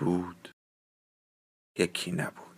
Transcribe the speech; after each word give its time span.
بود 0.00 0.54
یکی 1.78 2.12
نبود. 2.12 2.49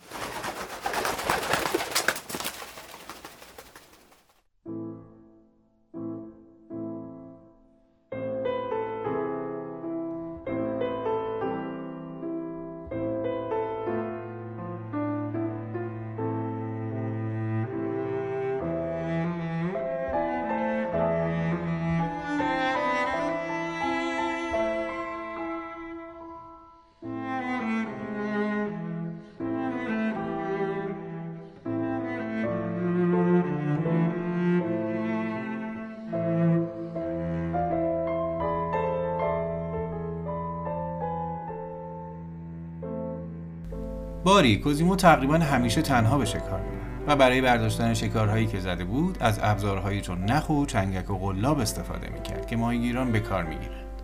باری 44.33 44.57
کوزیمو 44.57 44.95
تقریبا 44.95 45.37
همیشه 45.37 45.81
تنها 45.81 46.17
به 46.17 46.25
شکار 46.25 46.59
میره 46.59 46.81
و 47.07 47.15
برای 47.15 47.41
برداشتن 47.41 47.93
شکارهایی 47.93 48.47
که 48.47 48.59
زده 48.59 48.85
بود 48.85 49.17
از 49.19 49.39
ابزارهایی 49.43 50.01
چون 50.01 50.25
نخ 50.25 50.49
و 50.49 50.65
چنگک 50.65 51.09
و 51.09 51.17
قلاب 51.17 51.59
استفاده 51.59 52.09
می‌کرد 52.09 52.47
که 52.47 52.55
ماهیگیران 52.55 53.11
به 53.11 53.19
کار 53.19 53.43
می‌گیرند. 53.43 54.01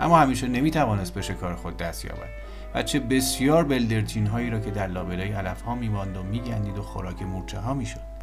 اما 0.00 0.18
همیشه 0.18 0.48
نمی‌توانست 0.48 1.14
به 1.14 1.22
شکار 1.22 1.54
خود 1.54 1.76
دست 1.76 2.04
یابد 2.04 2.28
و 2.74 2.82
چه 2.82 3.00
بسیار 3.00 3.64
بلدرچین 3.64 4.26
هایی 4.26 4.50
را 4.50 4.60
که 4.60 4.70
در 4.70 4.86
لابلای 4.86 5.32
علف 5.32 5.62
ها 5.62 5.74
میماند 5.74 6.16
و 6.16 6.22
میگندید 6.22 6.78
و 6.78 6.82
خوراک 6.82 7.22
مورچه 7.22 7.58
ها 7.58 7.74
می‌شد. 7.74 8.16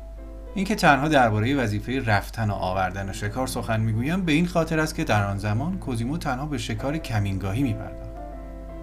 اینکه 0.56 0.76
تنها 0.76 1.08
درباره 1.08 1.56
وظیفه 1.56 2.00
رفتن 2.06 2.50
و 2.50 2.54
آوردن 2.54 3.12
شکار 3.12 3.48
سخن 3.48 3.80
می‌گویم 3.80 4.22
به 4.22 4.32
این 4.32 4.48
خاطر 4.48 4.80
است 4.80 4.96
که 4.96 5.04
در 5.04 5.26
آن 5.26 5.38
زمان 5.38 5.78
کوزیمو 5.78 6.18
تنها 6.18 6.46
به 6.46 6.58
شکار 6.58 6.98
کمینگاهی 6.98 7.64
میپرداخت. 7.64 7.93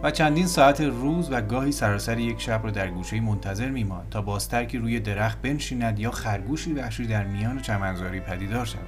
و 0.02 0.10
چندین 0.10 0.46
ساعت 0.46 0.80
روز 0.80 1.32
و 1.32 1.40
گاهی 1.40 1.72
سراسر 1.72 2.18
یک 2.18 2.40
شب 2.40 2.60
را 2.64 2.70
در 2.70 2.90
گوشه 2.90 3.20
منتظر 3.20 3.68
میماند 3.68 4.08
تا 4.08 4.22
بازترکی 4.22 4.78
روی 4.78 5.00
درخت 5.00 5.42
بنشیند 5.42 5.98
یا 5.98 6.10
خرگوشی 6.10 6.72
وحشی 6.72 7.06
در 7.06 7.24
میان 7.24 7.60
چمنزاری 7.60 8.20
پدیدار 8.20 8.64
شود. 8.64 8.80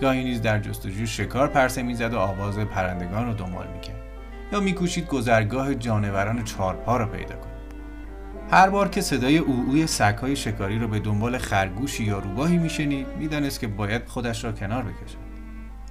گاهی 0.00 0.24
نیز 0.24 0.42
در 0.42 0.58
جستجوی 0.58 1.06
شکار 1.06 1.48
پرسه 1.48 1.82
می‌زد 1.82 2.14
و 2.14 2.18
آواز 2.18 2.58
پرندگان 2.58 3.26
را 3.26 3.32
دنبال 3.32 3.66
می‌کرد. 3.74 4.00
یا 4.52 4.60
میکوشید 4.60 5.06
گذرگاه 5.06 5.74
جانوران 5.74 6.44
چارپا 6.44 6.96
را 6.96 7.06
پیدا 7.06 7.36
کند. 7.36 7.56
هر 8.50 8.70
بار 8.70 8.88
که 8.88 9.00
صدای 9.00 9.38
اوی 9.38 9.86
سگهای 9.86 10.36
شکاری 10.36 10.78
را 10.78 10.86
به 10.86 10.98
دنبال 10.98 11.38
خرگوشی 11.38 12.04
یا 12.04 12.18
روباهی 12.18 12.58
میشنید 12.58 13.06
می‌دانست 13.18 13.60
که 13.60 13.66
باید 13.66 14.08
خودش 14.08 14.44
را 14.44 14.52
کنار 14.52 14.82
بکشد. 14.82 15.18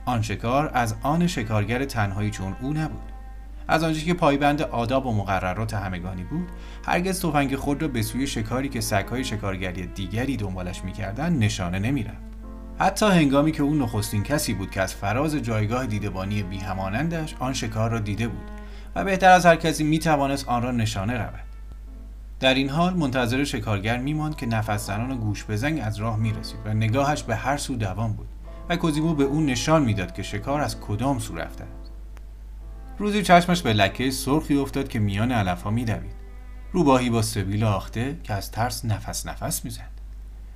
آن 0.05 0.21
شکار 0.21 0.71
از 0.73 0.95
آن 1.01 1.27
شکارگر 1.27 1.85
تنهایی 1.85 2.29
چون 2.29 2.55
او 2.61 2.73
نبود. 2.73 3.14
از 3.67 3.83
آنجا 3.83 3.99
که 3.99 4.13
پایبند 4.13 4.61
آداب 4.61 5.05
و 5.05 5.13
مقررات 5.13 5.73
همگانی 5.73 6.23
بود 6.23 6.47
هرگز 6.85 7.21
تفنگ 7.21 7.55
خود 7.55 7.81
را 7.81 7.87
به 7.87 8.01
سوی 8.01 8.27
شکاری 8.27 8.69
که 8.69 8.81
سگهای 8.81 9.23
شکارگری 9.23 9.87
دیگری 9.87 10.37
دنبالش 10.37 10.83
می‌کردند 10.83 11.43
نشانه 11.43 11.79
نمی‌رفت. 11.79 12.25
حتی 12.79 13.05
هنگامی 13.05 13.51
که 13.51 13.63
او 13.63 13.73
نخستین 13.73 14.23
کسی 14.23 14.53
بود 14.53 14.71
که 14.71 14.81
از 14.81 14.95
فراز 14.95 15.35
جایگاه 15.35 15.85
دیدبانی 15.85 16.43
بی 16.43 16.57
همانندش 16.57 17.35
آن 17.39 17.53
شکار 17.53 17.91
را 17.91 17.99
دیده 17.99 18.27
بود 18.27 18.51
و 18.95 19.03
بهتر 19.03 19.29
از 19.29 19.45
هر 19.45 19.55
کسی 19.55 19.83
می 19.83 19.99
توانست 19.99 20.47
آن 20.47 20.63
را 20.63 20.71
نشانه 20.71 21.13
رود. 21.13 21.45
در 22.39 22.53
این 22.53 22.69
حال 22.69 22.93
منتظر 22.93 23.43
شکارگر 23.43 23.97
میماند 23.97 24.35
که 24.35 24.45
نفس 24.45 24.87
زنان 24.87 25.17
گوش 25.17 25.45
بزنگ 25.45 25.81
از 25.83 25.97
راه 25.97 26.17
می 26.17 26.33
رسید 26.33 26.59
و 26.65 26.73
نگاهش 26.73 27.23
به 27.23 27.35
هر 27.35 27.57
سو 27.57 27.75
دوام 27.75 28.13
بود 28.13 28.27
و 28.69 28.75
کوزیمو 28.75 29.13
به 29.13 29.23
او 29.23 29.41
نشان 29.41 29.83
می‌داد 29.83 30.13
که 30.13 30.23
شکار 30.23 30.61
از 30.61 30.79
کدام 30.79 31.19
سو 31.19 31.35
رفته 31.35 31.63
روزی 32.97 33.23
چشمش 33.23 33.61
به 33.61 33.73
لکه 33.73 34.11
سرخی 34.11 34.57
افتاد 34.57 34.87
که 34.87 34.99
میان 34.99 35.31
علف 35.31 35.61
ها 35.61 35.71
میدوید. 35.71 36.11
روباهی 36.71 37.09
با 37.09 37.21
سبیل 37.21 37.63
آخته 37.63 38.17
که 38.23 38.33
از 38.33 38.51
ترس 38.51 38.85
نفس 38.85 39.25
نفس 39.25 39.65
می‌زد. 39.65 39.91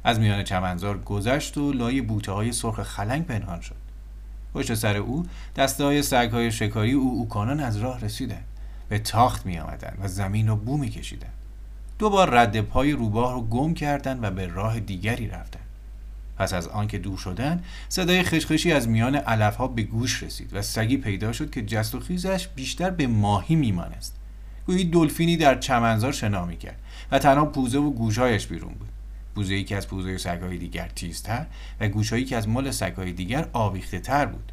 از 0.04 0.20
میان 0.20 0.44
چمنزار 0.44 0.98
گذشت 0.98 1.58
و 1.58 1.74
لای 1.74 2.02
بوته 2.02 2.32
های 2.32 2.52
سرخ 2.52 2.84
خلنگ 2.84 3.26
پنهان 3.26 3.62
شد. 3.62 3.76
پشت 4.54 4.74
سر 4.74 4.98
او 4.98 5.26
دسته 5.56 5.84
های 5.84 6.02
سگ 6.02 6.30
های 6.32 6.52
شکاری 6.52 6.92
او 6.92 7.12
اوکانان 7.12 7.60
از 7.60 7.78
راه 7.78 8.02
رسیدند. 8.02 8.46
به 8.90 9.00
تاخت 9.00 9.46
می 9.46 9.60
آمدن 9.60 9.98
و 10.00 10.08
زمین 10.08 10.48
را 10.48 10.56
بو 10.56 10.78
می 10.78 10.90
کشیدن. 10.90 11.30
دو 12.00 12.10
بار 12.10 12.30
رد 12.30 12.62
پای 12.62 12.92
روباه 12.92 13.34
رو 13.34 13.42
گم 13.42 13.74
کردند 13.74 14.24
و 14.24 14.32
به 14.32 14.48
راه 14.48 14.80
دیگری 14.80 15.28
رفتند. 15.28 15.69
پس 16.40 16.54
از 16.54 16.68
آنکه 16.68 16.98
دور 16.98 17.18
شدن 17.18 17.64
صدای 17.90 18.24
خشخشی 18.24 18.72
از 18.72 18.88
میان 18.88 19.16
علف 19.16 19.56
ها 19.56 19.68
به 19.68 19.82
گوش 19.82 20.24
رسید 20.24 20.50
و 20.54 20.62
سگی 20.62 20.98
پیدا 20.98 21.32
شد 21.32 21.52
که 21.52 21.62
جست 21.62 21.96
و 21.96 22.00
خیزش 22.00 22.48
بیشتر 22.48 22.90
به 22.90 23.08
ماهی 23.08 23.56
میمانست. 23.56 24.16
گویی 24.66 24.86
دلفینی 24.86 25.38
در 25.38 25.60
چمنزار 25.60 26.12
شنا 26.12 26.46
می‌کرد 26.46 26.80
و 27.12 27.20
تنها 27.20 27.46
پوزه 27.46 27.78
و 27.78 27.92
گوشهایش 27.92 28.48
بیرون 28.48 28.74
بود. 28.74 28.90
پوزه 29.36 29.54
ای 29.54 29.64
که 29.64 29.78
از 29.78 29.88
پوزه 29.88 30.18
سگهای 30.18 30.58
دیگر 30.58 30.88
تیزتر 30.96 31.46
و 31.80 31.88
گوشهایی 31.88 32.26
که 32.26 32.38
از 32.38 32.48
مال 32.48 32.72
سگهای 32.72 33.12
دیگر 33.12 33.48
آویخته 33.54 34.00
تر 34.00 34.26
بود. 34.26 34.52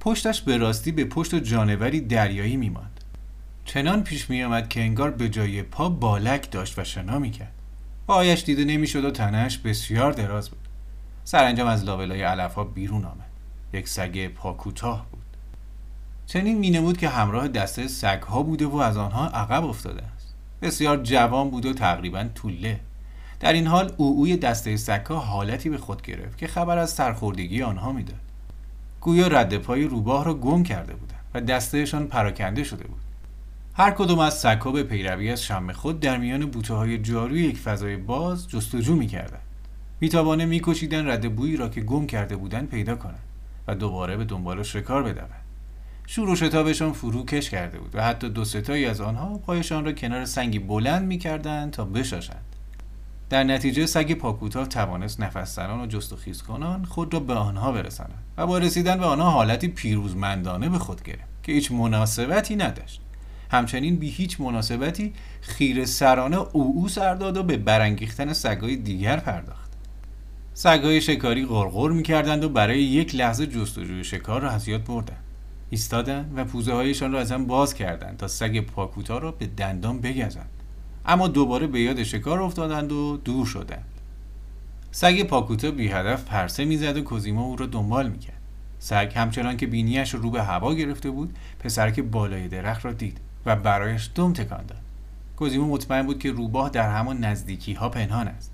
پشتش 0.00 0.40
به 0.40 0.56
راستی 0.56 0.92
به 0.92 1.04
پشت 1.04 1.34
جانوری 1.34 2.00
دریایی 2.00 2.56
میماند. 2.56 3.00
چنان 3.64 4.02
پیش 4.02 4.30
میآمد 4.30 4.68
که 4.68 4.80
انگار 4.80 5.10
به 5.10 5.28
جای 5.28 5.62
پا 5.62 5.88
بالک 5.88 6.50
داشت 6.50 6.78
و 6.78 6.84
شنا 6.84 7.18
می‌کرد. 7.18 7.52
پایش 8.06 8.42
دیده 8.44 8.64
نمی‌شد 8.64 9.04
و 9.04 9.10
تنش 9.10 9.58
بسیار 9.58 10.12
دراز 10.12 10.50
بود. 10.50 10.63
سرانجام 11.24 11.68
از 11.68 11.84
لابلای 11.84 12.22
علف 12.22 12.54
ها 12.54 12.64
بیرون 12.64 13.04
آمد. 13.04 13.30
یک 13.72 13.88
سگ 13.88 14.26
پاکوتاه 14.26 15.06
بود. 15.10 15.22
چنین 16.26 16.58
مینمود 16.58 16.96
که 16.96 17.08
همراه 17.08 17.48
دسته 17.48 17.88
سگ 17.88 18.22
ها 18.22 18.42
بوده 18.42 18.66
و 18.66 18.76
از 18.76 18.96
آنها 18.96 19.26
عقب 19.26 19.64
افتاده 19.64 20.02
است. 20.16 20.34
بسیار 20.62 20.96
جوان 21.02 21.50
بود 21.50 21.66
و 21.66 21.72
تقریبا 21.72 22.28
طوله. 22.34 22.80
در 23.40 23.52
این 23.52 23.66
حال 23.66 23.92
او 23.96 24.16
اوی 24.18 24.36
دسته 24.36 24.76
سگ 24.76 25.06
ها 25.06 25.18
حالتی 25.18 25.70
به 25.70 25.78
خود 25.78 26.02
گرفت 26.02 26.38
که 26.38 26.46
خبر 26.46 26.78
از 26.78 26.90
سرخوردگی 26.90 27.62
آنها 27.62 27.92
می‌داد. 27.92 28.20
گویا 29.00 29.26
رد 29.26 29.58
پای 29.58 29.84
روباه 29.84 30.24
را 30.24 30.34
گم 30.34 30.62
کرده 30.62 30.94
بودند 30.94 31.24
و 31.34 31.40
دستهشان 31.40 32.06
پراکنده 32.06 32.64
شده 32.64 32.84
بود. 32.84 33.00
هر 33.74 33.90
کدوم 33.90 34.18
از 34.18 34.38
سگها 34.38 34.70
به 34.70 34.82
پیروی 34.82 35.30
از 35.30 35.42
شم 35.42 35.72
خود 35.72 36.00
در 36.00 36.18
میان 36.18 36.46
بوته 36.46 36.74
های 36.74 36.98
جاروی 36.98 37.42
یک 37.42 37.58
فضای 37.58 37.96
باز 37.96 38.48
جستجو 38.48 38.96
می‌کردند. 38.96 39.43
میتابانه 40.00 40.44
میکشیدن 40.44 41.08
رد 41.10 41.36
بویی 41.36 41.56
را 41.56 41.68
که 41.68 41.80
گم 41.80 42.06
کرده 42.06 42.36
بودند 42.36 42.68
پیدا 42.68 42.96
کنند 42.96 43.22
و 43.66 43.74
دوباره 43.74 44.16
به 44.16 44.24
دنبال 44.24 44.62
شکار 44.62 45.02
بدوند 45.02 45.44
شور 46.06 46.28
و 46.28 46.36
شتابشان 46.36 46.92
فرو 46.92 47.24
کش 47.24 47.50
کرده 47.50 47.78
بود 47.78 47.94
و 47.94 48.02
حتی 48.02 48.28
دو 48.28 48.44
ستایی 48.44 48.86
از 48.86 49.00
آنها 49.00 49.38
پایشان 49.38 49.84
را 49.84 49.92
کنار 49.92 50.24
سنگی 50.24 50.58
بلند 50.58 51.06
می‌کردند 51.06 51.70
تا 51.70 51.84
بشاشند. 51.84 52.44
در 53.30 53.44
نتیجه 53.44 53.86
سگ 53.86 54.12
پاکوتا 54.12 54.66
توانست 54.66 55.20
نفس 55.20 55.58
و 55.58 55.86
جست 55.86 56.12
و 56.12 56.16
خیز 56.16 56.42
کنان 56.42 56.84
خود 56.84 57.14
را 57.14 57.20
به 57.20 57.34
آنها 57.34 57.72
برساند 57.72 58.24
و 58.36 58.46
با 58.46 58.58
رسیدن 58.58 58.98
به 58.98 59.04
آنها 59.04 59.30
حالتی 59.30 59.68
پیروزمندانه 59.68 60.68
به 60.68 60.78
خود 60.78 61.02
گرفت 61.02 61.42
که 61.42 61.52
هیچ 61.52 61.72
مناسبتی 61.72 62.56
نداشت. 62.56 63.00
همچنین 63.50 63.96
بی 63.96 64.10
هیچ 64.10 64.40
مناسبتی 64.40 65.12
خیر 65.40 65.84
سرانه 65.84 66.36
او 66.36 66.72
او 66.76 66.88
سرداد 66.88 67.36
و 67.36 67.42
به 67.42 67.56
برانگیختن 67.56 68.32
سگای 68.32 68.76
دیگر 68.76 69.16
پرداخت. 69.16 69.63
سگهای 70.56 71.00
شکاری 71.00 71.46
غرغر 71.46 71.90
می‌کردند 71.90 72.44
و 72.44 72.48
برای 72.48 72.82
یک 72.82 73.14
لحظه 73.14 73.46
جستجوی 73.46 74.04
شکار 74.04 74.40
را 74.40 74.50
از 74.50 74.68
یاد 74.68 74.84
بردند. 74.84 75.22
ایستادند 75.70 76.32
و 76.36 76.44
پوزه 76.44 76.72
هایشان 76.72 77.12
را 77.12 77.20
از 77.20 77.32
هم 77.32 77.46
باز 77.46 77.74
کردند 77.74 78.16
تا 78.16 78.28
سگ 78.28 78.60
پاکوتا 78.60 79.18
را 79.18 79.30
به 79.30 79.46
دندان 79.46 80.00
بگزند. 80.00 80.48
اما 81.06 81.28
دوباره 81.28 81.66
به 81.66 81.80
یاد 81.80 82.02
شکار 82.02 82.42
افتادند 82.42 82.92
و 82.92 83.16
دور 83.24 83.46
شدند. 83.46 83.84
سگ 84.90 85.22
پاکوتا 85.22 85.70
بی 85.70 85.88
هدف 85.88 86.24
پرسه 86.24 86.64
می‌زد 86.64 86.96
و 86.96 87.02
کوزیما 87.02 87.42
او 87.42 87.56
را 87.56 87.66
دنبال 87.66 88.08
می‌کرد. 88.08 88.40
سگ 88.78 89.12
همچنان 89.16 89.56
که 89.56 89.66
بینیش 89.66 90.14
رو 90.14 90.30
به 90.30 90.42
هوا 90.42 90.74
گرفته 90.74 91.10
بود 91.10 91.36
پسرک 91.58 92.00
بالای 92.00 92.48
درخت 92.48 92.84
را 92.84 92.92
دید 92.92 93.18
و 93.46 93.56
برایش 93.56 94.10
دم 94.14 94.32
تکان 94.32 94.66
داد. 94.66 94.80
کوزیمو 95.36 95.66
مطمئن 95.66 96.02
بود 96.06 96.18
که 96.18 96.32
روباه 96.32 96.70
در 96.70 96.96
همان 96.96 97.24
نزدیکی 97.24 97.72
ها 97.72 97.88
پنهان 97.88 98.28
است. 98.28 98.53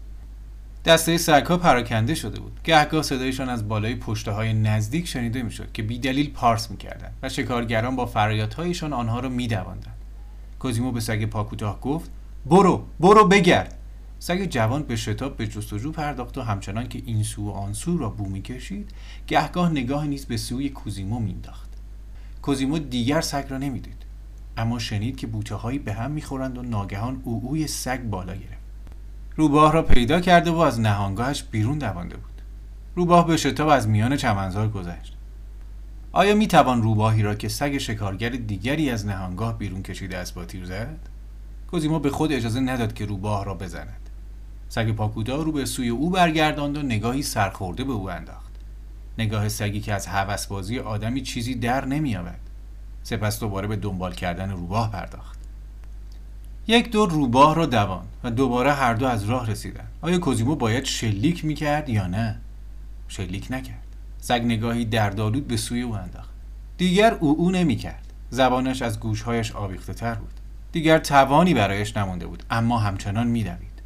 دسته 0.84 1.18
سگ 1.18 1.46
ها 1.46 1.56
پراکنده 1.56 2.14
شده 2.14 2.40
بود. 2.40 2.60
گهگاه 2.64 3.02
صدایشان 3.02 3.48
از 3.48 3.68
بالای 3.68 3.94
پشته 3.94 4.30
های 4.30 4.52
نزدیک 4.52 5.08
شنیده 5.08 5.42
می‌شد 5.42 5.72
که 5.72 5.82
بیدلیل 5.82 6.30
پارس 6.30 6.70
می‌کردند 6.70 7.12
و 7.22 7.28
شکارگران 7.28 7.96
با 7.96 8.06
فریادهایشان 8.06 8.92
آنها 8.92 9.20
را 9.20 9.28
میدواندند. 9.28 9.96
کوزیمو 10.58 10.92
به 10.92 11.00
سگ 11.00 11.24
پاکوتاه 11.24 11.80
گفت 11.80 12.10
برو 12.46 12.84
برو 13.00 13.28
بگرد. 13.28 13.76
سگ 14.18 14.44
جوان 14.44 14.82
به 14.82 14.96
شتاب 14.96 15.36
به 15.36 15.46
جستجو 15.46 15.92
پرداخت 15.92 16.38
و 16.38 16.42
همچنان 16.42 16.88
که 16.88 17.02
این 17.06 17.22
سو 17.22 17.46
و 17.46 17.50
آن 17.50 17.72
سو 17.72 17.98
را 17.98 18.10
بو 18.10 18.28
می‌کشید 18.28 18.90
گهگاه 19.26 19.70
نگاه 19.70 20.06
نیز 20.06 20.26
به 20.26 20.36
سوی 20.36 20.68
کوزیمو 20.68 21.18
مینداخت 21.18 21.70
کوزیمو 22.42 22.78
دیگر 22.78 23.20
سگ 23.20 23.44
را 23.48 23.58
نمی‌دید 23.58 24.02
اما 24.56 24.78
شنید 24.78 25.16
که 25.16 25.26
بوته 25.26 25.54
هایی 25.54 25.78
به 25.78 25.92
هم 25.92 26.10
می‌خورند 26.10 26.58
و 26.58 26.62
ناگهان 26.62 27.20
او 27.24 27.42
اوی 27.44 27.66
سگ 27.66 28.02
بالا 28.02 28.34
گرفت. 28.34 28.59
روباه 29.40 29.72
را 29.72 29.82
پیدا 29.82 30.20
کرده 30.20 30.50
و 30.50 30.58
از 30.58 30.80
نهانگاهش 30.80 31.42
بیرون 31.42 31.78
دوانده 31.78 32.16
بود. 32.16 32.42
روباه 32.94 33.26
به 33.26 33.36
شتاب 33.36 33.68
از 33.68 33.88
میان 33.88 34.16
چمنزار 34.16 34.68
گذشت. 34.68 35.16
آیا 36.12 36.34
می 36.34 36.46
توان 36.46 36.82
روباهی 36.82 37.22
را 37.22 37.34
که 37.34 37.48
سگ 37.48 37.78
شکارگر 37.78 38.28
دیگری 38.28 38.90
از 38.90 39.06
نهانگاه 39.06 39.58
بیرون 39.58 39.82
کشیده 39.82 40.18
است 40.18 40.34
با 40.34 40.44
تیر 40.44 40.64
زد؟ 40.64 40.98
کوزیما 41.70 41.98
به 41.98 42.10
خود 42.10 42.32
اجازه 42.32 42.60
نداد 42.60 42.92
که 42.92 43.06
روباه 43.06 43.44
را 43.44 43.54
بزند. 43.54 44.10
سگ 44.68 44.92
پاکودا 44.92 45.42
رو 45.42 45.52
به 45.52 45.64
سوی 45.64 45.88
او 45.88 46.10
برگرداند 46.10 46.76
و 46.76 46.82
نگاهی 46.82 47.22
سرخورده 47.22 47.84
به 47.84 47.92
او 47.92 48.10
انداخت. 48.10 48.52
نگاه 49.18 49.48
سگی 49.48 49.80
که 49.80 49.94
از 49.94 50.06
هوسبازی 50.06 50.78
آدمی 50.78 51.22
چیزی 51.22 51.54
در 51.54 51.84
نمییابد. 51.84 52.40
سپس 53.02 53.40
دوباره 53.40 53.68
به 53.68 53.76
دنبال 53.76 54.14
کردن 54.14 54.50
روباه 54.50 54.90
پرداخت. 54.92 55.39
یک 56.66 56.90
دور 56.90 57.10
روباه 57.10 57.54
را 57.54 57.66
دوان 57.66 58.04
و 58.24 58.30
دوباره 58.30 58.72
هر 58.72 58.94
دو 58.94 59.06
از 59.06 59.24
راه 59.24 59.50
رسیدن. 59.50 59.86
آیا 60.02 60.18
کوزیمو 60.18 60.56
باید 60.56 60.84
شلیک 60.84 61.44
می‌کرد 61.44 61.88
یا 61.88 62.06
نه؟ 62.06 62.38
شلیک 63.08 63.46
نکرد. 63.50 63.86
سگ 64.18 64.42
نگاهی 64.44 64.84
دردآلود 64.84 65.48
به 65.48 65.56
سوی 65.56 65.82
او 65.82 65.96
انداخت. 65.96 66.30
دیگر 66.78 67.14
او 67.20 67.36
او 67.38 67.50
نمی‌کرد. 67.50 68.12
زبانش 68.30 68.82
از 68.82 69.00
گوشهایش 69.00 69.52
آویخته 69.52 69.94
تر 69.94 70.14
بود. 70.14 70.30
دیگر 70.72 70.98
توانی 70.98 71.54
برایش 71.54 71.96
نمانده 71.96 72.26
بود 72.26 72.42
اما 72.50 72.78
همچنان 72.78 73.26
میدوید. 73.26 73.82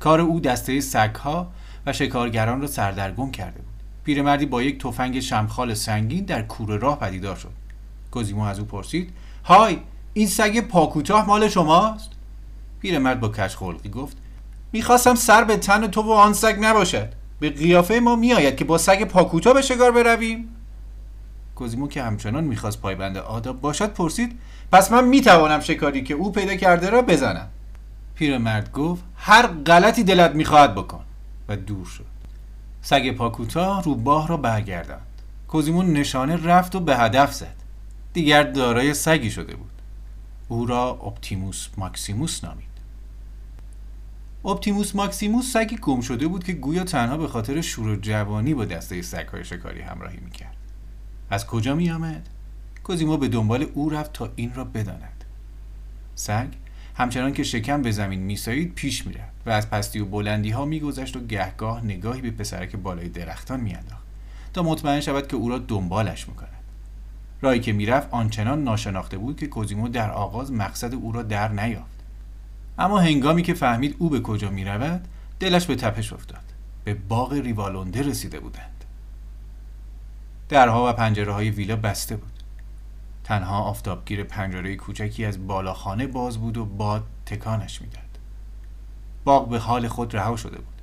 کار 0.00 0.20
او 0.20 0.40
دسته 0.40 0.80
سگها 0.80 1.50
و 1.86 1.92
شکارگران 1.92 2.60
را 2.60 2.66
سردرگم 2.66 3.30
کرده 3.30 3.58
بود. 3.58 3.68
پیرمردی 4.04 4.46
با 4.46 4.62
یک 4.62 4.82
تفنگ 4.82 5.20
شمخال 5.20 5.74
سنگین 5.74 6.24
در 6.24 6.42
کوره 6.42 6.76
راه 6.76 6.98
پدیدار 6.98 7.36
شد. 7.36 7.52
کوزیمو 8.10 8.42
از 8.42 8.58
او 8.58 8.64
پرسید 8.64 9.12
های 9.44 9.78
این 10.14 10.26
سگ 10.26 10.60
پاکوتاه 10.60 11.26
مال 11.26 11.48
شماست؟ 11.48 12.10
پیرمرد 12.80 13.20
با 13.20 13.28
کش 13.28 13.56
خلقی 13.56 13.88
گفت 13.88 14.16
می‌خواستم 14.72 15.14
سر 15.14 15.44
به 15.44 15.56
تن 15.56 15.86
تو 15.86 16.02
و 16.02 16.10
آن 16.10 16.32
سگ 16.32 16.56
نباشد. 16.60 17.08
به 17.40 17.50
قیافه 17.50 18.00
ما 18.00 18.16
میآید 18.16 18.56
که 18.56 18.64
با 18.64 18.78
سگ 18.78 19.04
پاکوتا 19.04 19.52
به 19.52 19.62
شکار 19.62 19.90
برویم. 19.90 20.48
کوزیمو 21.54 21.88
که 21.88 22.02
همچنان 22.02 22.44
می‌خواست 22.44 22.80
پایبند 22.80 23.16
آداب 23.16 23.60
باشد 23.60 23.92
پرسید 23.92 24.38
پس 24.72 24.92
من 24.92 25.04
می‌توانم 25.04 25.60
شکاری 25.60 26.02
که 26.02 26.14
او 26.14 26.32
پیدا 26.32 26.54
کرده 26.54 26.90
را 26.90 27.02
بزنم؟ 27.02 27.48
پیرمرد 28.14 28.72
گفت 28.72 29.04
هر 29.16 29.46
غلطی 29.46 30.04
دلت 30.04 30.34
می‌خواهد 30.34 30.74
بکن. 30.74 31.04
و 31.48 31.56
دور 31.56 31.86
شد. 31.86 32.04
سگ 32.82 33.10
پاکوتاه 33.10 33.80
روباه 33.80 34.28
را 34.28 34.36
برگرداند. 34.36 35.06
کوزیمو 35.48 35.92
نشانه 35.92 36.46
رفت 36.46 36.74
و 36.74 36.80
به 36.80 36.96
هدف 36.96 37.34
زد. 37.34 37.54
دیگر 38.12 38.42
دارای 38.42 38.94
سگی 38.94 39.30
شده 39.30 39.54
بود. 39.56 39.70
او 40.48 40.66
را 40.66 40.90
اپتیموس 40.90 41.68
ماکسیموس 41.76 42.44
نامید. 42.44 42.68
اپتیموس 44.44 44.94
ماکسیموس 44.94 45.52
سگی 45.52 45.76
گم 45.76 46.00
شده 46.00 46.26
بود 46.26 46.44
که 46.44 46.52
گویا 46.52 46.84
تنها 46.84 47.16
به 47.16 47.28
خاطر 47.28 47.60
شور 47.60 47.88
و 47.88 47.96
جوانی 47.96 48.54
با 48.54 48.64
دسته 48.64 49.02
سگهای 49.02 49.44
شکاری 49.44 49.80
همراهی 49.80 50.18
می‌کرد. 50.24 50.56
از 51.30 51.46
کجا 51.46 51.74
می 51.74 51.90
آمد؟ 51.90 52.28
کوزیمو 52.84 53.16
به 53.16 53.28
دنبال 53.28 53.66
او 53.74 53.90
رفت 53.90 54.12
تا 54.12 54.32
این 54.36 54.54
را 54.54 54.64
بداند. 54.64 55.24
سگ 56.14 56.48
همچنان 56.96 57.32
که 57.32 57.42
شکم 57.42 57.82
به 57.82 57.90
زمین 57.90 58.20
میسایید 58.20 58.74
پیش 58.74 59.06
می‌رفت 59.06 59.32
و 59.46 59.50
از 59.50 59.70
پستی 59.70 60.00
و 60.00 60.04
بلندی 60.04 60.50
ها 60.50 60.64
میگذشت 60.64 61.16
و 61.16 61.26
گهگاه 61.26 61.84
نگاهی 61.84 62.20
به 62.20 62.30
پسرک 62.30 62.76
بالای 62.76 63.08
درختان 63.08 63.60
میانداخت 63.60 64.04
تا 64.52 64.62
مطمئن 64.62 65.00
شود 65.00 65.28
که 65.28 65.36
او 65.36 65.48
را 65.48 65.58
دنبالش 65.58 66.28
می‌کند. 66.28 66.57
راهی 67.40 67.60
که 67.60 67.72
می‌رفت 67.72 68.08
آنچنان 68.10 68.64
ناشناخته 68.64 69.18
بود 69.18 69.36
که 69.36 69.46
کوزیمو 69.46 69.88
در 69.88 70.10
آغاز 70.10 70.52
مقصد 70.52 70.94
او 70.94 71.12
را 71.12 71.22
در 71.22 71.48
نیافت. 71.48 71.98
اما 72.78 72.98
هنگامی 72.98 73.42
که 73.42 73.54
فهمید 73.54 73.96
او 73.98 74.10
به 74.10 74.20
کجا 74.20 74.50
می 74.50 74.64
رود 74.64 75.08
دلش 75.40 75.66
به 75.66 75.76
تپش 75.76 76.12
افتاد. 76.12 76.44
به 76.84 76.94
باغ 76.94 77.32
ریوالونده 77.32 78.02
رسیده 78.02 78.40
بودند. 78.40 78.84
درها 80.48 80.88
و 80.88 80.92
پنجره 80.92 81.32
های 81.32 81.50
ویلا 81.50 81.76
بسته 81.76 82.16
بود. 82.16 82.32
تنها 83.24 83.58
آفتابگیر 83.58 84.24
پنجره 84.24 84.76
کوچکی 84.76 85.24
از 85.24 85.46
بالاخانه 85.46 86.06
باز 86.06 86.38
بود 86.38 86.56
و 86.56 86.64
باد 86.64 87.04
تکانش 87.26 87.82
می‌داد. 87.82 88.02
باغ 89.24 89.48
به 89.48 89.58
حال 89.58 89.88
خود 89.88 90.16
رها 90.16 90.36
شده 90.36 90.56
بود 90.56 90.82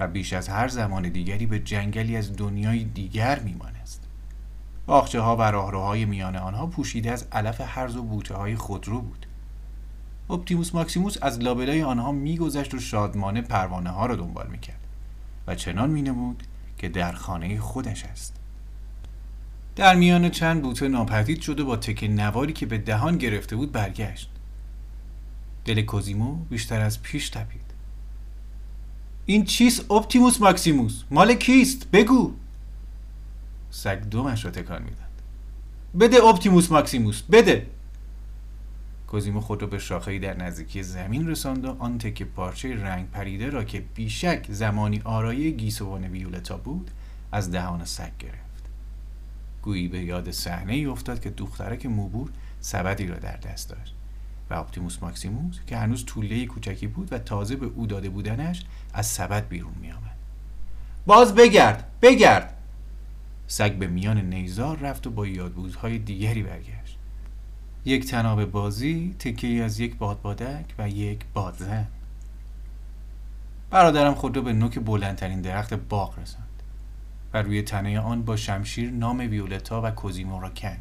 و 0.00 0.08
بیش 0.08 0.32
از 0.32 0.48
هر 0.48 0.68
زمان 0.68 1.08
دیگری 1.08 1.46
به 1.46 1.58
جنگلی 1.58 2.16
از 2.16 2.36
دنیای 2.36 2.84
دیگر 2.84 3.38
میمانست 3.38 4.01
باخچه 4.92 5.20
ها 5.20 5.36
و 5.36 5.42
راهروهای 5.42 6.04
میان 6.04 6.36
آنها 6.36 6.66
پوشیده 6.66 7.10
از 7.10 7.26
علف 7.32 7.60
هرز 7.64 7.96
و 7.96 8.02
بوته 8.02 8.34
های 8.34 8.56
خودرو 8.56 9.00
بود. 9.00 9.26
اپتیموس 10.30 10.74
ماکسیموس 10.74 11.16
از 11.22 11.40
لابلای 11.40 11.82
آنها 11.82 12.12
میگذشت 12.12 12.74
و 12.74 12.80
شادمانه 12.80 13.42
پروانه 13.42 13.90
ها 13.90 14.06
را 14.06 14.16
دنبال 14.16 14.46
می‌کرد 14.46 14.80
و 15.46 15.54
چنان 15.54 15.90
مینمود 15.90 16.42
که 16.78 16.88
در 16.88 17.12
خانه 17.12 17.60
خودش 17.60 18.04
است. 18.04 18.36
در 19.76 19.94
میان 19.94 20.28
چند 20.28 20.62
بوته 20.62 20.88
ناپدید 20.88 21.40
شده 21.40 21.64
با 21.64 21.76
تکه 21.76 22.04
نواری 22.04 22.52
که 22.52 22.66
به 22.66 22.78
دهان 22.78 23.18
گرفته 23.18 23.56
بود 23.56 23.72
برگشت. 23.72 24.30
دل 25.64 25.82
کوزیمو 25.82 26.34
بیشتر 26.34 26.80
از 26.80 27.02
پیش 27.02 27.30
تپید. 27.30 27.74
این 29.26 29.44
چیست 29.44 29.90
اپتیموس 29.90 30.40
ماکسیموس؟ 30.40 31.02
مال 31.10 31.34
کیست؟ 31.34 31.90
بگو! 31.90 32.34
سگ 33.72 34.00
دمش 34.00 34.44
را 34.44 34.50
تکان 34.50 34.82
می‌داد. 34.82 34.98
بده 36.00 36.24
اپتیموس 36.24 36.72
ماکسیموس 36.72 37.22
بده. 37.22 37.66
کوزیمو 39.06 39.40
خود 39.40 39.62
را 39.62 39.68
به 39.68 39.78
شاخهای 39.78 40.18
در 40.18 40.36
نزدیکی 40.36 40.82
زمین 40.82 41.28
رساند 41.28 41.64
و 41.64 41.76
آن 41.78 41.98
تکه 41.98 42.24
پارچه 42.24 42.76
رنگ 42.84 43.10
پریده 43.10 43.50
را 43.50 43.64
که 43.64 43.84
بیشک 43.94 44.46
زمانی 44.48 45.02
آرایه 45.04 45.50
گیسوان 45.50 46.04
ویولتا 46.04 46.56
بود 46.56 46.90
از 47.32 47.50
دهان 47.50 47.84
سگ 47.84 48.10
گرفت. 48.18 48.70
گویی 49.62 49.88
به 49.88 49.98
یاد 49.98 50.30
صحنه 50.30 50.72
ای 50.72 50.86
افتاد 50.86 51.20
که 51.20 51.30
دخترک 51.30 51.86
موبور 51.86 52.30
سبدی 52.60 53.06
را 53.06 53.16
در 53.16 53.36
دست 53.36 53.70
داشت 53.70 53.94
و 54.50 54.54
اپتیموس 54.54 54.98
ماکسیموس 55.02 55.58
که 55.66 55.76
هنوز 55.76 56.06
طوله 56.06 56.46
کوچکی 56.46 56.86
بود 56.86 57.12
و 57.12 57.18
تازه 57.18 57.56
به 57.56 57.66
او 57.66 57.86
داده 57.86 58.08
بودنش 58.08 58.64
از 58.94 59.06
سبد 59.06 59.48
بیرون 59.48 59.74
می 59.80 59.92
آمد. 59.92 60.16
باز 61.06 61.34
بگرد 61.34 61.90
بگرد. 62.02 62.51
سگ 63.46 63.72
به 63.72 63.86
میان 63.86 64.18
نیزار 64.18 64.78
رفت 64.78 65.06
و 65.06 65.10
با 65.10 65.26
یادبودهای 65.26 65.98
دیگری 65.98 66.42
برگشت. 66.42 66.98
یک 67.84 68.06
تناب 68.06 68.44
بازی 68.44 69.16
تکه 69.18 69.48
از 69.48 69.80
یک 69.80 69.96
بادبادک 69.96 70.74
و 70.78 70.88
یک 70.88 71.20
بادزن 71.34 71.86
برادرم 73.70 74.14
خود 74.14 74.36
را 74.36 74.42
به 74.42 74.52
نوک 74.52 74.78
بلندترین 74.78 75.40
درخت 75.40 75.74
باغ 75.74 76.18
رساند 76.18 76.62
و 77.34 77.42
روی 77.42 77.62
تنه 77.62 78.00
آن 78.00 78.22
با 78.22 78.36
شمشیر 78.36 78.90
نام 78.90 79.18
ویولتا 79.18 79.82
و 79.82 79.90
کوزیمو 79.90 80.40
را 80.40 80.50
کند. 80.50 80.80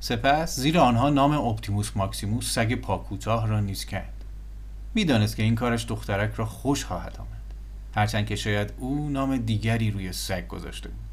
سپس 0.00 0.56
زیر 0.56 0.78
آنها 0.78 1.10
نام 1.10 1.32
اپتیموس 1.32 1.96
ماکسیموس 1.96 2.54
سگ 2.54 2.74
پاکوتاه 2.74 3.48
را 3.48 3.60
نیز 3.60 3.84
کند. 3.84 4.24
می‌دانست 4.94 5.36
که 5.36 5.42
این 5.42 5.54
کارش 5.54 5.86
دخترک 5.88 6.34
را 6.34 6.46
خوش 6.46 6.84
خواهد 6.84 7.16
آمد. 7.18 7.54
هرچند 7.94 8.26
که 8.26 8.36
شاید 8.36 8.72
او 8.78 9.08
نام 9.08 9.36
دیگری 9.36 9.90
روی 9.90 10.12
سگ 10.12 10.48
گذاشته 10.48 10.88
بود. 10.88 11.09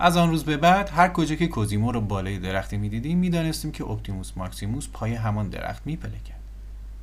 از 0.00 0.16
آن 0.16 0.30
روز 0.30 0.44
به 0.44 0.56
بعد 0.56 0.90
هر 0.94 1.08
کجا 1.08 1.34
که 1.34 1.46
کوزیمو 1.46 1.92
رو 1.92 2.00
بالای 2.00 2.38
درختی 2.38 2.76
می‌دیدیم 2.76 3.18
می‌دانستیم 3.18 3.72
که 3.72 3.84
اپتیموس 3.84 4.32
ماکسیموس 4.36 4.88
پای 4.92 5.14
همان 5.14 5.48
درخت 5.48 5.82
میپلکد 5.86 6.38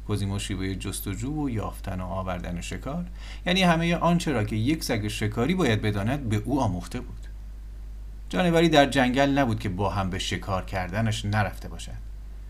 کوزیمو 0.08 0.40
شیوه 0.40 0.76
جستجو 0.76 1.44
و 1.44 1.50
یافتن 1.50 2.02
و 2.02 2.06
آوردن 2.06 2.62
شکار 2.62 3.06
یعنی 3.46 3.64
همه 3.64 3.96
آنچه 3.96 4.32
را 4.32 4.44
که 4.44 4.56
یک 4.56 4.84
سگ 4.84 5.08
شکاری 5.08 5.56
باید 5.56 5.82
بداند 5.82 6.30
به 6.30 6.42
او 6.46 6.62
آموخته 6.62 7.00
بود. 7.00 7.20
جانوری 8.30 8.70
در 8.70 8.86
جنگل 8.86 9.30
نبود 9.30 9.60
که 9.60 9.70
با 9.70 9.90
هم 9.90 10.10
به 10.10 10.20
شکار 10.20 10.66
کردنش 10.66 11.26
نرفته 11.26 11.68
باشد. 11.68 12.06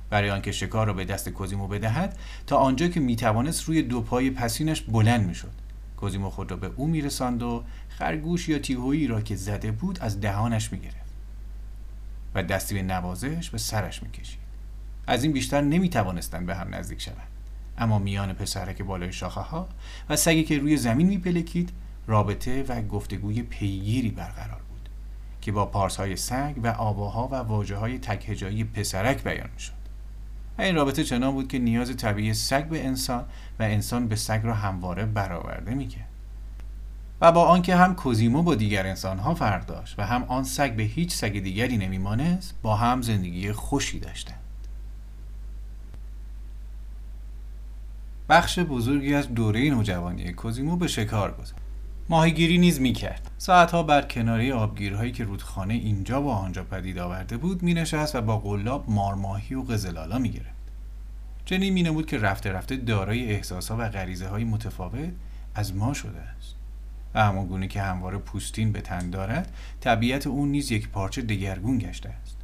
برای 0.09 0.29
آنکه 0.29 0.51
شکار 0.51 0.87
را 0.87 0.93
به 0.93 1.05
دست 1.05 1.29
کوزیمو 1.29 1.67
بدهد 1.67 2.17
تا 2.47 2.57
آنجا 2.57 2.87
که 2.87 2.99
می‌توانست 2.99 3.63
روی 3.63 3.81
دو 3.81 4.01
پای 4.01 4.29
پسینش 4.29 4.81
بلند 4.81 5.27
می‌شد. 5.27 5.64
کوزیمو 5.97 6.29
خود 6.29 6.51
را 6.51 6.57
به 6.57 6.71
او 6.75 6.87
میرساند 6.87 7.43
و 7.43 7.63
خرگوش 7.89 8.49
یا 8.49 8.59
تیهویی 8.59 9.07
را 9.07 9.21
که 9.21 9.35
زده 9.35 9.71
بود 9.71 9.99
از 9.99 10.21
دهانش 10.21 10.71
می‌گرفت 10.71 11.13
و 12.35 12.43
دستی 12.43 12.75
به 12.75 12.81
نوازش 12.81 13.49
به 13.49 13.57
سرش 13.57 14.03
می‌کشید. 14.03 14.39
از 15.07 15.23
این 15.23 15.33
بیشتر 15.33 15.61
نمی‌توانستند 15.61 16.45
به 16.45 16.55
هم 16.55 16.75
نزدیک 16.75 17.01
شوند. 17.01 17.27
اما 17.77 17.99
میان 17.99 18.33
پسرک 18.33 18.81
بالای 18.81 19.13
شاخه 19.13 19.41
ها 19.41 19.67
و 20.09 20.15
سگی 20.15 20.43
که 20.43 20.57
روی 20.57 20.77
زمین 20.77 21.07
میپلکید 21.07 21.71
رابطه 22.07 22.63
و 22.63 22.81
گفتگوی 22.81 23.41
پیگیری 23.41 24.09
برقرار 24.09 24.61
بود 24.69 24.89
که 25.41 25.51
با 25.51 25.65
پارس 25.65 25.95
های 25.97 26.15
سگ 26.15 26.53
و 26.63 26.67
آواها 26.67 27.27
و 27.27 27.35
واجه 27.35 27.75
های 27.75 27.99
تکهجایی 27.99 28.63
پسرک 28.63 29.23
بیان 29.23 29.49
شد 29.57 29.71
و 29.71 29.84
این 30.59 30.75
رابطه 30.75 31.03
چنان 31.03 31.31
بود 31.31 31.47
که 31.47 31.59
نیاز 31.59 31.97
طبیعی 31.97 32.33
سگ 32.33 32.65
به 32.65 32.85
انسان 32.85 33.25
و 33.59 33.63
انسان 33.63 34.07
به 34.07 34.15
سگ 34.15 34.41
را 34.43 34.53
همواره 34.53 35.05
برآورده 35.05 35.73
می‌کرد. 35.73 36.07
و 37.21 37.31
با 37.31 37.45
آنکه 37.45 37.75
هم 37.75 37.95
کوزیمو 37.95 38.43
با 38.43 38.55
دیگر 38.55 38.87
انسانها 38.87 39.35
فرق 39.35 39.65
داشت 39.65 39.99
و 39.99 40.05
هم 40.05 40.23
آن 40.23 40.43
سگ 40.43 40.75
به 40.75 40.83
هیچ 40.83 41.13
سگ 41.13 41.39
دیگری 41.39 41.77
نمیمانست 41.77 42.53
با 42.61 42.75
هم 42.75 43.01
زندگی 43.01 43.51
خوشی 43.51 43.99
داشتند. 43.99 44.39
بخش 48.29 48.59
بزرگی 48.59 49.13
از 49.13 49.33
دوره 49.33 49.69
نوجوانی 49.69 50.33
کوزیمو 50.33 50.75
به 50.75 50.87
شکار 50.87 51.31
گذاشت. 51.31 51.64
ماهیگیری 52.09 52.57
نیز 52.57 52.81
می‌کرد. 52.81 53.31
ساعتها 53.37 53.83
بر 53.83 54.01
کناری 54.01 54.51
آبگیرهایی 54.51 55.11
که 55.11 55.23
رودخانه 55.23 55.73
اینجا 55.73 56.21
و 56.21 56.29
آنجا 56.29 56.63
پدید 56.63 56.97
آورده 56.97 57.37
بود 57.37 57.63
مینشست 57.63 58.15
و 58.15 58.21
با 58.21 58.37
قلاب 58.37 58.89
مارماهی 58.89 59.55
و 59.55 59.61
قزلالا 59.61 60.19
می‌گرفت. 60.19 60.55
چنین 61.45 61.73
مینمود 61.73 62.05
که 62.05 62.17
رفته 62.17 62.51
رفته 62.51 62.75
دارای 62.75 63.31
احساسها 63.31 63.77
و 63.79 63.89
غریزه 63.89 64.27
های 64.27 64.43
متفاوت 64.43 65.09
از 65.55 65.75
ما 65.75 65.93
شده 65.93 66.19
است. 66.19 66.55
و 67.15 67.23
همان 67.23 67.47
گونه 67.47 67.67
که 67.67 67.81
همواره 67.81 68.17
پوستین 68.17 68.71
به 68.71 68.81
تن 68.81 69.09
دارد 69.09 69.53
طبیعت 69.79 70.27
او 70.27 70.45
نیز 70.45 70.71
یک 70.71 70.89
پارچه 70.89 71.21
دگرگون 71.21 71.77
گشته 71.77 72.09
است. 72.09 72.37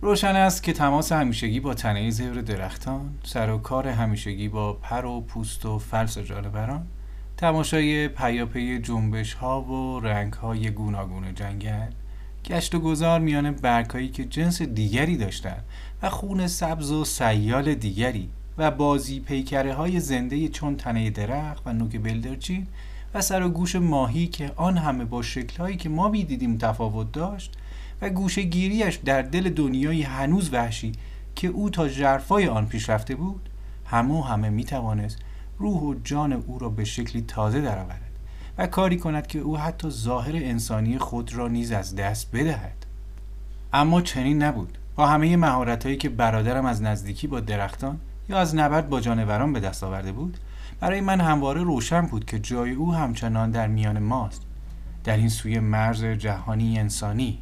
روشن 0.00 0.36
است 0.36 0.62
که 0.62 0.72
تماس 0.72 1.12
همیشگی 1.12 1.60
با 1.60 1.74
تنه 1.74 2.10
زبر 2.10 2.40
درختان 2.40 3.14
سر 3.24 3.50
و 3.50 3.58
کار 3.58 3.88
همیشگی 3.88 4.48
با 4.48 4.72
پر 4.72 5.04
و 5.04 5.20
پوست 5.20 5.66
و 5.66 5.78
فلس 5.78 6.18
جانوران 6.18 6.86
تماشای 7.42 8.08
پیاپی 8.08 8.78
جنبش 8.78 9.34
ها 9.34 9.62
و 9.62 10.00
رنگ 10.00 10.32
های 10.32 10.70
گوناگون 10.70 11.34
جنگل 11.34 11.90
گشت 12.44 12.74
و 12.74 12.80
گذار 12.80 13.20
میان 13.20 13.50
برگهایی 13.50 14.08
که 14.08 14.24
جنس 14.24 14.62
دیگری 14.62 15.16
داشتند 15.16 15.64
و 16.02 16.10
خون 16.10 16.46
سبز 16.46 16.90
و 16.90 17.04
سیال 17.04 17.74
دیگری 17.74 18.28
و 18.58 18.70
بازی 18.70 19.20
پیکره 19.20 19.74
های 19.74 20.00
زنده 20.00 20.48
چون 20.48 20.76
تنه 20.76 21.10
درخت 21.10 21.62
و 21.66 21.72
نوک 21.72 22.00
بلدرچین 22.00 22.66
و 23.14 23.20
سر 23.20 23.42
و 23.42 23.48
گوش 23.48 23.76
ماهی 23.76 24.26
که 24.26 24.52
آن 24.56 24.78
همه 24.78 25.04
با 25.04 25.22
شکلهایی 25.22 25.76
که 25.76 25.88
ما 25.88 26.08
بیدیدیم 26.08 26.58
تفاوت 26.58 27.12
داشت 27.12 27.52
و 28.02 28.10
گوشه 28.10 28.42
گیریش 28.42 28.96
در 28.96 29.22
دل 29.22 29.48
دنیای 29.48 30.02
هنوز 30.02 30.52
وحشی 30.52 30.92
که 31.34 31.48
او 31.48 31.70
تا 31.70 31.88
جرفای 31.88 32.48
آن 32.48 32.66
پیش 32.66 32.90
رفته 32.90 33.14
بود 33.14 33.48
همو 33.86 34.22
همه 34.22 34.50
می 34.50 34.64
توانست 34.64 35.18
روح 35.58 35.80
و 35.80 35.94
جان 36.04 36.32
او 36.32 36.58
را 36.58 36.68
به 36.68 36.84
شکلی 36.84 37.22
تازه 37.22 37.60
درآورد 37.60 38.10
و 38.58 38.66
کاری 38.66 38.96
کند 38.96 39.26
که 39.26 39.38
او 39.38 39.58
حتی 39.58 39.90
ظاهر 39.90 40.36
انسانی 40.36 40.98
خود 40.98 41.34
را 41.34 41.48
نیز 41.48 41.72
از 41.72 41.96
دست 41.96 42.30
بدهد. 42.32 42.86
اما 43.72 44.00
چنین 44.00 44.42
نبود. 44.42 44.78
با 44.96 45.06
همه 45.06 45.36
مهارتهایی 45.36 45.96
که 45.96 46.08
برادرم 46.08 46.66
از 46.66 46.82
نزدیکی 46.82 47.26
با 47.26 47.40
درختان 47.40 48.00
یا 48.28 48.38
از 48.38 48.54
نبرد 48.54 48.88
با 48.88 49.00
جانوران 49.00 49.52
به 49.52 49.60
دست 49.60 49.84
آورده 49.84 50.12
بود 50.12 50.38
برای 50.80 51.00
من 51.00 51.20
همواره 51.20 51.62
روشن 51.62 52.06
بود 52.06 52.24
که 52.24 52.38
جای 52.38 52.72
او 52.72 52.94
همچنان 52.94 53.50
در 53.50 53.66
میان 53.66 53.98
ماست. 53.98 54.42
در 55.04 55.16
این 55.16 55.28
سوی 55.28 55.58
مرز 55.58 56.04
جهانی 56.04 56.78
انسانی. 56.78 57.38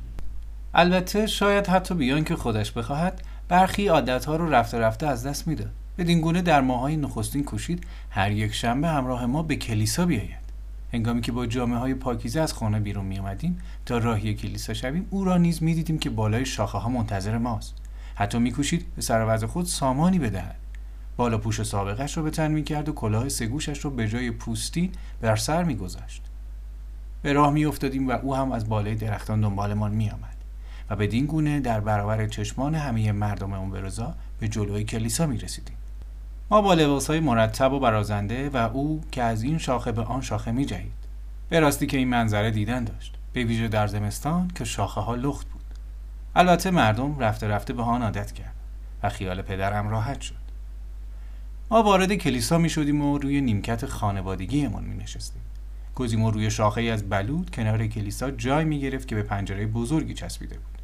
البته 0.74 1.26
شاید 1.26 1.66
حتی 1.66 1.94
بیان 1.94 2.24
که 2.24 2.36
خودش 2.36 2.72
بخواهد 2.72 3.22
برخی 3.48 3.88
عادتها 3.88 4.36
رو 4.36 4.50
رفته 4.50 4.78
رفته 4.78 5.06
از 5.06 5.26
دست 5.26 5.48
می‌داد. 5.48 5.72
بدین 6.00 6.20
گونه 6.20 6.42
در 6.42 6.60
ماهای 6.60 6.96
نخستین 6.96 7.44
کوشید 7.44 7.86
هر 8.10 8.30
یک 8.30 8.54
شنبه 8.54 8.88
همراه 8.88 9.26
ما 9.26 9.42
به 9.42 9.56
کلیسا 9.56 10.06
بیاید 10.06 10.40
هنگامی 10.92 11.20
که 11.20 11.32
با 11.32 11.46
جامعه 11.46 11.78
های 11.78 11.94
پاکیزه 11.94 12.40
از 12.40 12.52
خانه 12.52 12.80
بیرون 12.80 13.04
می 13.06 13.18
آمدیم 13.18 13.58
تا 13.86 13.98
راهی 13.98 14.34
کلیسا 14.34 14.74
شویم 14.74 15.06
او 15.10 15.24
را 15.24 15.36
نیز 15.36 15.62
می 15.62 15.74
دیدیم 15.74 15.98
که 15.98 16.10
بالای 16.10 16.46
شاخه 16.46 16.78
ها 16.78 16.88
منتظر 16.88 17.38
ماست 17.38 17.74
حتی 18.14 18.38
میکوشید 18.38 18.86
به 18.96 19.02
سر 19.02 19.46
خود 19.46 19.66
سامانی 19.66 20.18
بدهد 20.18 20.56
بالا 21.16 21.38
پوش 21.38 21.62
سابقش 21.62 22.16
را 22.16 22.22
به 22.22 22.30
تن 22.30 22.50
می 22.50 22.64
کرد 22.64 22.88
و 22.88 22.92
کلاه 22.92 23.28
سگوشش 23.28 23.84
را 23.84 23.90
به 23.90 24.08
جای 24.08 24.30
پوستین 24.30 24.92
بر 25.20 25.36
سر 25.36 25.64
می 25.64 25.76
گذاشت. 25.76 26.22
به 27.22 27.32
راه 27.32 27.52
می 27.52 27.64
افتادیم 27.64 28.08
و 28.08 28.10
او 28.10 28.36
هم 28.36 28.52
از 28.52 28.68
بالای 28.68 28.94
درختان 28.94 29.40
دنبالمان 29.40 29.90
می 29.90 30.10
آمد 30.10 30.36
و 30.90 30.96
بدین 30.96 31.26
گونه 31.26 31.60
در 31.60 31.80
برابر 31.80 32.26
چشمان 32.26 32.74
همه 32.74 33.12
مردم 33.12 33.52
اون 33.52 33.70
برزا 33.70 34.14
به 34.38 34.48
جلوی 34.48 34.84
کلیسا 34.84 35.26
می 35.26 35.38
رسیدیم. 35.38 35.76
ما 36.50 36.60
با 36.60 36.74
لباس 36.74 37.06
های 37.06 37.20
مرتب 37.20 37.72
و 37.72 37.80
برازنده 37.80 38.50
و 38.50 38.56
او 38.56 39.00
که 39.12 39.22
از 39.22 39.42
این 39.42 39.58
شاخه 39.58 39.92
به 39.92 40.02
آن 40.02 40.20
شاخه 40.20 40.52
می 40.52 40.64
جهید. 40.64 40.92
به 41.48 41.60
راستی 41.60 41.86
که 41.86 41.96
این 41.96 42.08
منظره 42.08 42.50
دیدن 42.50 42.84
داشت. 42.84 43.14
به 43.32 43.44
ویژه 43.44 43.68
در 43.68 43.86
زمستان 43.86 44.50
که 44.54 44.64
شاخه 44.64 45.00
ها 45.00 45.14
لخت 45.14 45.46
بود. 45.48 45.64
البته 46.34 46.70
مردم 46.70 47.18
رفته 47.18 47.48
رفته 47.48 47.72
به 47.72 47.82
آن 47.82 48.02
عادت 48.02 48.32
کرد 48.32 48.54
و 49.02 49.08
خیال 49.08 49.42
پدرم 49.42 49.88
راحت 49.88 50.20
شد. 50.20 50.34
ما 51.70 51.82
وارد 51.82 52.14
کلیسا 52.14 52.58
می 52.58 52.70
شدیم 52.70 53.02
و 53.02 53.18
روی 53.18 53.40
نیمکت 53.40 53.86
خانوادگیمان 53.86 54.84
می 54.84 54.96
نشستیم 54.96 55.42
کوزیمو 55.94 56.30
روی 56.30 56.50
شاخه 56.50 56.82
از 56.82 57.08
بلود 57.08 57.50
کنار 57.50 57.86
کلیسا 57.86 58.30
جای 58.30 58.64
می 58.64 58.80
گرفت 58.80 59.08
که 59.08 59.14
به 59.14 59.22
پنجره 59.22 59.66
بزرگی 59.66 60.14
چسبیده 60.14 60.54
بود. 60.54 60.79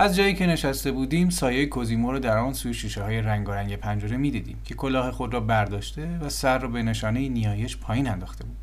از 0.00 0.16
جایی 0.16 0.34
که 0.34 0.46
نشسته 0.46 0.92
بودیم 0.92 1.30
سایه 1.30 1.66
کوزیمو 1.66 2.12
رو 2.12 2.18
در 2.18 2.38
آن 2.38 2.52
سوی 2.52 2.74
شیشه 2.74 3.02
های 3.02 3.22
رنگارنگ 3.22 3.76
پنجره 3.76 4.16
می‌دیدیم 4.16 4.60
که 4.64 4.74
کلاه 4.74 5.10
خود 5.10 5.34
را 5.34 5.40
برداشته 5.40 6.18
و 6.18 6.28
سر 6.28 6.58
را 6.58 6.68
به 6.68 6.82
نشانه 6.82 7.28
نیایش 7.28 7.76
پایین 7.76 8.08
انداخته 8.08 8.44
بود. 8.44 8.56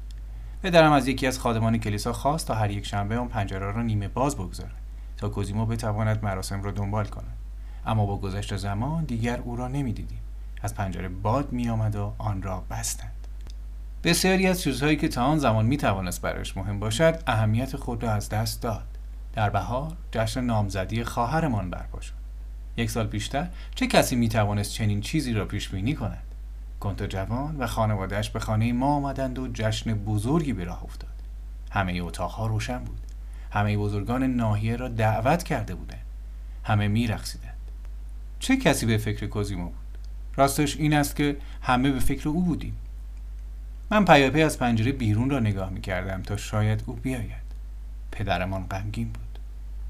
پدرم 0.63 0.91
از 0.91 1.07
یکی 1.07 1.27
از 1.27 1.39
خادمان 1.39 1.77
کلیسا 1.77 2.13
خواست 2.13 2.47
تا 2.47 2.53
هر 2.53 2.71
یک 2.71 2.85
شنبه 2.85 3.17
آن 3.17 3.27
پنجره 3.27 3.71
را 3.71 3.81
نیمه 3.81 4.07
باز 4.07 4.35
بگذارد 4.35 4.75
تا 5.17 5.29
کوزیمو 5.29 5.65
بتواند 5.65 6.23
مراسم 6.23 6.63
را 6.63 6.71
دنبال 6.71 7.05
کند. 7.05 7.37
اما 7.85 8.05
با 8.05 8.17
گذشت 8.17 8.57
زمان 8.57 9.03
دیگر 9.03 9.39
او 9.39 9.55
را 9.55 9.67
نمی‌دیدیم. 9.67 10.19
از 10.61 10.75
پنجره 10.75 11.09
باد 11.09 11.51
میآمد 11.51 11.95
و 11.95 12.13
آن 12.17 12.41
را 12.41 12.63
بستند. 12.71 13.27
بسیاری 14.03 14.47
از 14.47 14.61
چیزهایی 14.61 14.97
که 14.97 15.07
تا 15.07 15.23
آن 15.23 15.39
زمان 15.39 15.65
می 15.65 15.77
توانست 15.77 16.21
برایش 16.21 16.57
مهم 16.57 16.79
باشد 16.79 17.23
اهمیت 17.27 17.75
خود 17.75 18.03
را 18.03 18.11
از 18.11 18.29
دست 18.29 18.61
داد. 18.61 18.96
در 19.37 19.49
بهار 19.49 19.93
جشن 20.11 20.41
نامزدی 20.41 21.03
خواهرمان 21.03 21.69
برپا 21.69 22.01
شد. 22.01 22.13
یک 22.77 22.89
سال 22.89 23.07
پیشتر 23.07 23.47
چه 23.75 23.87
کسی 23.87 24.15
می 24.15 24.29
توانست 24.29 24.71
چنین 24.71 25.01
چیزی 25.01 25.33
را 25.33 25.45
پیش 25.45 25.69
بینی 25.69 25.93
کند؟ 25.93 26.23
کنت 26.79 27.03
جوان 27.03 27.57
و 27.57 27.67
خانوادهش 27.67 28.29
به 28.29 28.39
خانه 28.39 28.73
ما 28.73 28.95
آمدند 28.95 29.39
و 29.39 29.47
جشن 29.53 29.93
بزرگی 29.93 30.53
به 30.53 30.63
راه 30.63 30.83
افتاد. 30.83 31.09
همه 31.71 31.93
اتاقها 32.01 32.47
روشن 32.47 32.77
بود. 32.77 32.99
همه 33.51 33.77
بزرگان 33.77 34.23
ناحیه 34.23 34.75
را 34.75 34.87
دعوت 34.87 35.43
کرده 35.43 35.75
بودند. 35.75 36.05
همه 36.63 36.87
میرقصیدند. 36.87 37.57
چه 38.39 38.57
کسی 38.57 38.85
به 38.85 38.97
فکر 38.97 39.27
کوزیمو 39.27 39.65
بود؟ 39.65 39.97
راستش 40.35 40.77
این 40.77 40.93
است 40.93 41.15
که 41.15 41.37
همه 41.61 41.91
به 41.91 41.99
فکر 41.99 42.29
او 42.29 42.41
بودیم. 42.41 42.77
من 43.91 44.05
پیاپی 44.05 44.41
از 44.41 44.59
پنجره 44.59 44.91
بیرون 44.91 45.29
را 45.29 45.39
نگاه 45.39 45.69
می 45.69 45.81
کردم 45.81 46.21
تا 46.21 46.37
شاید 46.37 46.83
او 46.85 46.93
بیاید. 46.93 47.47
پدرمان 48.11 48.67
غمگین 48.67 49.07
بود. 49.07 49.26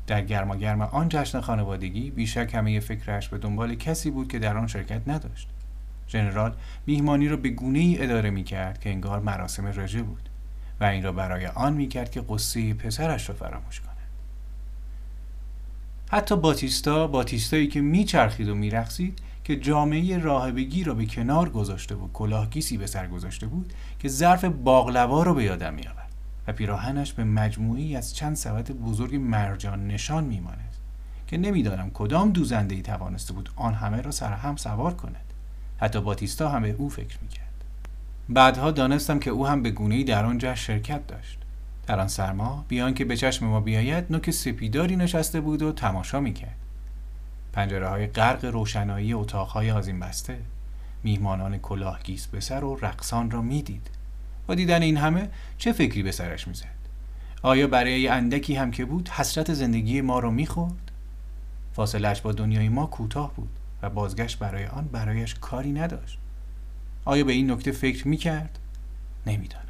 در 0.07 0.21
گرما 0.21 0.55
گرم 0.55 0.81
آن 0.81 1.09
جشن 1.09 1.41
خانوادگی 1.41 2.11
بیشک 2.11 2.51
همه 2.53 2.79
فکرش 2.79 3.29
به 3.29 3.37
دنبال 3.37 3.75
کسی 3.75 4.11
بود 4.11 4.27
که 4.27 4.39
در 4.39 4.57
آن 4.57 4.67
شرکت 4.67 5.01
نداشت. 5.07 5.49
ژنرال 6.09 6.53
میهمانی 6.85 7.27
را 7.27 7.37
به 7.37 7.49
گونه 7.49 7.79
ای 7.79 8.03
اداره 8.03 8.29
می 8.29 8.43
کرد 8.43 8.79
که 8.79 8.89
انگار 8.89 9.19
مراسم 9.19 9.67
رژه 9.67 10.01
بود 10.01 10.29
و 10.79 10.83
این 10.83 11.03
را 11.03 11.11
برای 11.11 11.47
آن 11.47 11.73
می 11.73 11.87
کرد 11.87 12.11
که 12.11 12.23
قصه 12.29 12.73
پسرش 12.73 13.29
را 13.29 13.35
فراموش 13.35 13.79
کند. 13.79 13.97
حتی 16.09 16.35
باتیستا 16.35 17.07
باتیستایی 17.07 17.67
که 17.67 17.81
میچرخید 17.81 18.49
و 18.49 18.55
میرقصید 18.55 19.19
که 19.43 19.55
جامعه 19.55 20.17
راهبگی 20.17 20.83
را 20.83 20.93
به 20.93 21.05
کنار 21.05 21.49
گذاشته 21.49 21.95
و 21.95 22.07
کلاهگیسی 22.13 22.77
به 22.77 22.87
سر 22.87 23.07
گذاشته 23.07 23.47
بود 23.47 23.73
که 23.99 24.09
ظرف 24.09 24.45
باغلوا 24.45 25.23
را 25.23 25.33
به 25.33 25.43
یادم 25.43 25.73
میآورد 25.73 25.96
و 26.47 26.51
پیراهنش 26.51 27.13
به 27.13 27.23
مجموعی 27.23 27.95
از 27.95 28.15
چند 28.15 28.35
سبد 28.35 28.71
بزرگ 28.71 29.15
مرجان 29.15 29.87
نشان 29.87 30.23
میماند 30.23 30.73
که 31.27 31.37
نمی‌دانم 31.37 31.91
کدام 31.93 32.31
دوزنده 32.31 32.75
ای 32.75 32.81
توانسته 32.81 33.33
بود 33.33 33.49
آن 33.55 33.73
همه 33.73 34.01
را 34.01 34.11
سر 34.11 34.33
هم 34.33 34.55
سوار 34.55 34.93
کند. 34.93 35.33
حتی 35.77 36.01
باتیستا 36.01 36.49
هم 36.49 36.61
به 36.61 36.71
او 36.77 36.89
فکر 36.89 37.17
می‌کرد. 37.21 37.63
بعدها 38.29 38.71
دانستم 38.71 39.19
که 39.19 39.29
او 39.29 39.47
هم 39.47 39.61
به 39.63 39.71
گونه‌ای 39.71 40.03
در 40.03 40.25
آنجا 40.25 40.55
شرکت 40.55 41.07
داشت. 41.07 41.39
در 41.87 41.99
آن 41.99 42.07
سرما 42.07 42.65
بیان 42.67 42.93
که 42.93 43.05
به 43.05 43.17
چشم 43.17 43.45
ما 43.45 43.59
بیاید 43.59 44.05
نوک 44.09 44.31
سپیداری 44.31 44.95
نشسته 44.95 45.41
بود 45.41 45.61
و 45.61 45.71
تماشا 45.71 46.19
می‌کرد. 46.19 46.55
پنجره 47.53 47.87
های 47.87 48.07
غرق 48.07 48.45
روشنایی 48.45 49.13
اتاقهای 49.13 49.71
آزین 49.71 49.99
بسته 49.99 50.39
میهمانان 51.03 51.57
کلاهگیس 51.57 52.27
به 52.27 52.39
سر 52.39 52.63
و 52.63 52.75
رقصان 52.81 53.31
را 53.31 53.41
می‌دید. 53.41 53.89
با 54.47 54.55
دیدن 54.55 54.81
این 54.81 54.97
همه 54.97 55.29
چه 55.57 55.71
فکری 55.71 56.03
به 56.03 56.11
سرش 56.11 56.47
می‌زد؟ 56.47 56.65
آیا 57.41 57.67
برای 57.67 58.07
اندکی 58.07 58.55
هم 58.55 58.71
که 58.71 58.85
بود 58.85 59.09
حسرت 59.09 59.53
زندگی 59.53 60.01
ما 60.01 60.19
رو 60.19 60.31
می‌خورد؟ 60.31 60.91
فاصلش 61.73 62.21
با 62.21 62.31
دنیای 62.31 62.69
ما 62.69 62.85
کوتاه 62.85 63.33
بود 63.35 63.49
و 63.81 63.89
بازگشت 63.89 64.39
برای 64.39 64.65
آن 64.65 64.87
برایش 64.87 65.35
کاری 65.35 65.71
نداشت. 65.71 66.19
آیا 67.05 67.23
به 67.23 67.33
این 67.33 67.51
نکته 67.51 67.71
فکر 67.71 68.07
می‌کرد؟ 68.07 68.59
نمی‌دانم. 69.25 69.63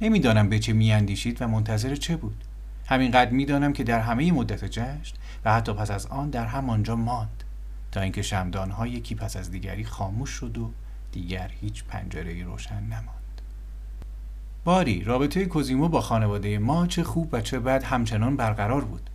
نمی‌دانم 0.00 0.48
به 0.48 0.58
چه 0.58 0.72
میاندیشید 0.72 1.42
و 1.42 1.48
منتظر 1.48 1.96
چه 1.96 2.16
بود. 2.16 2.44
همینقدر 2.86 3.30
می‌دانم 3.30 3.72
که 3.72 3.84
در 3.84 4.00
همه 4.00 4.32
مدت 4.32 4.64
جشن 4.64 5.16
و 5.44 5.54
حتی 5.54 5.72
پس 5.72 5.90
از 5.90 6.06
آن 6.06 6.30
در 6.30 6.46
همانجا 6.46 6.96
ماند. 6.96 7.44
تا 7.92 8.00
اینکه 8.00 8.22
شمدانها 8.22 8.86
یکی 8.86 9.14
پس 9.14 9.36
از 9.36 9.50
دیگری 9.50 9.84
خاموش 9.84 10.30
شد 10.30 10.58
و 10.58 10.70
دیگر 11.12 11.50
هیچ 11.60 11.84
پنجره 11.84 12.44
روشن 12.44 12.82
نماند. 12.82 13.19
باری 14.64 15.04
رابطه 15.04 15.46
کوزیمو 15.46 15.88
با 15.88 16.00
خانواده 16.00 16.58
ما 16.58 16.86
چه 16.86 17.04
خوب 17.04 17.28
و 17.32 17.40
چه 17.40 17.58
بد 17.58 17.82
همچنان 17.82 18.36
برقرار 18.36 18.84
بود 18.84 19.10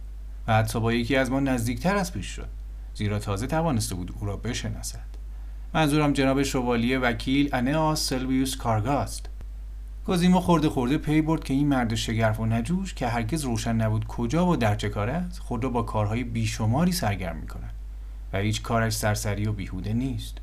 و 0.47 0.53
حتی 0.53 0.79
با 0.79 0.93
یکی 0.93 1.15
از 1.15 1.31
ما 1.31 1.39
نزدیکتر 1.39 1.95
از 1.95 2.13
پیش 2.13 2.27
شد 2.27 2.49
زیرا 2.93 3.19
تازه 3.19 3.47
توانسته 3.47 3.95
بود 3.95 4.13
او 4.19 4.27
را 4.27 4.37
بشناسد. 4.37 5.05
منظورم 5.73 6.13
جناب 6.13 6.43
شوالیه 6.43 6.99
وکیل 6.99 7.49
انئاس 7.53 8.09
سلویوس 8.09 8.55
کارگاست. 8.55 9.29
کوزیمو 10.05 10.39
خورده 10.39 10.69
خورده 10.69 10.97
پی 10.97 11.21
برد 11.21 11.43
که 11.43 11.53
این 11.53 11.67
مرد 11.67 11.95
شگرف 11.95 12.39
و 12.39 12.45
نجوش 12.45 12.93
که 12.93 13.07
هرگز 13.07 13.43
روشن 13.43 13.75
نبود 13.75 14.07
کجا 14.07 14.47
و 14.47 14.55
در 14.55 14.75
چه 14.75 14.89
کار 14.89 15.09
است 15.09 15.39
خود 15.39 15.63
را 15.63 15.69
با 15.69 15.81
کارهای 15.81 16.23
بیشماری 16.23 16.91
سرگرم 16.91 17.35
می 17.35 17.47
کند 17.47 17.73
و 18.33 18.37
هیچ 18.37 18.61
کارش 18.61 18.93
سرسری 18.93 19.47
و 19.47 19.51
بیهوده 19.51 19.93
نیست. 19.93 20.37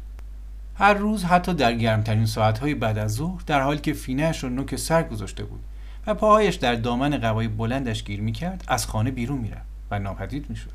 هر 0.74 0.94
روز 0.94 1.24
حتی 1.24 1.54
در 1.54 1.74
گرمترین 1.74 2.26
ساعتهای 2.26 2.74
بعد 2.74 2.98
از 2.98 3.14
ظهر 3.14 3.42
در 3.46 3.60
حالی 3.60 3.80
که 3.80 3.92
فینهاش 3.92 4.44
را 4.44 4.50
نوک 4.50 4.76
سر 4.76 5.02
گذاشته 5.02 5.44
بود 5.44 5.60
و 6.06 6.14
پاهایش 6.14 6.54
در 6.54 6.74
دامن 6.74 7.18
قوای 7.18 7.48
بلندش 7.48 8.04
گیر 8.04 8.20
می‌کرد 8.20 8.64
از 8.68 8.86
خانه 8.86 9.10
بیرون 9.10 9.38
می‌رفت 9.38 9.66
و 9.90 9.98
ناپدید 9.98 10.50
می‌شد. 10.50 10.70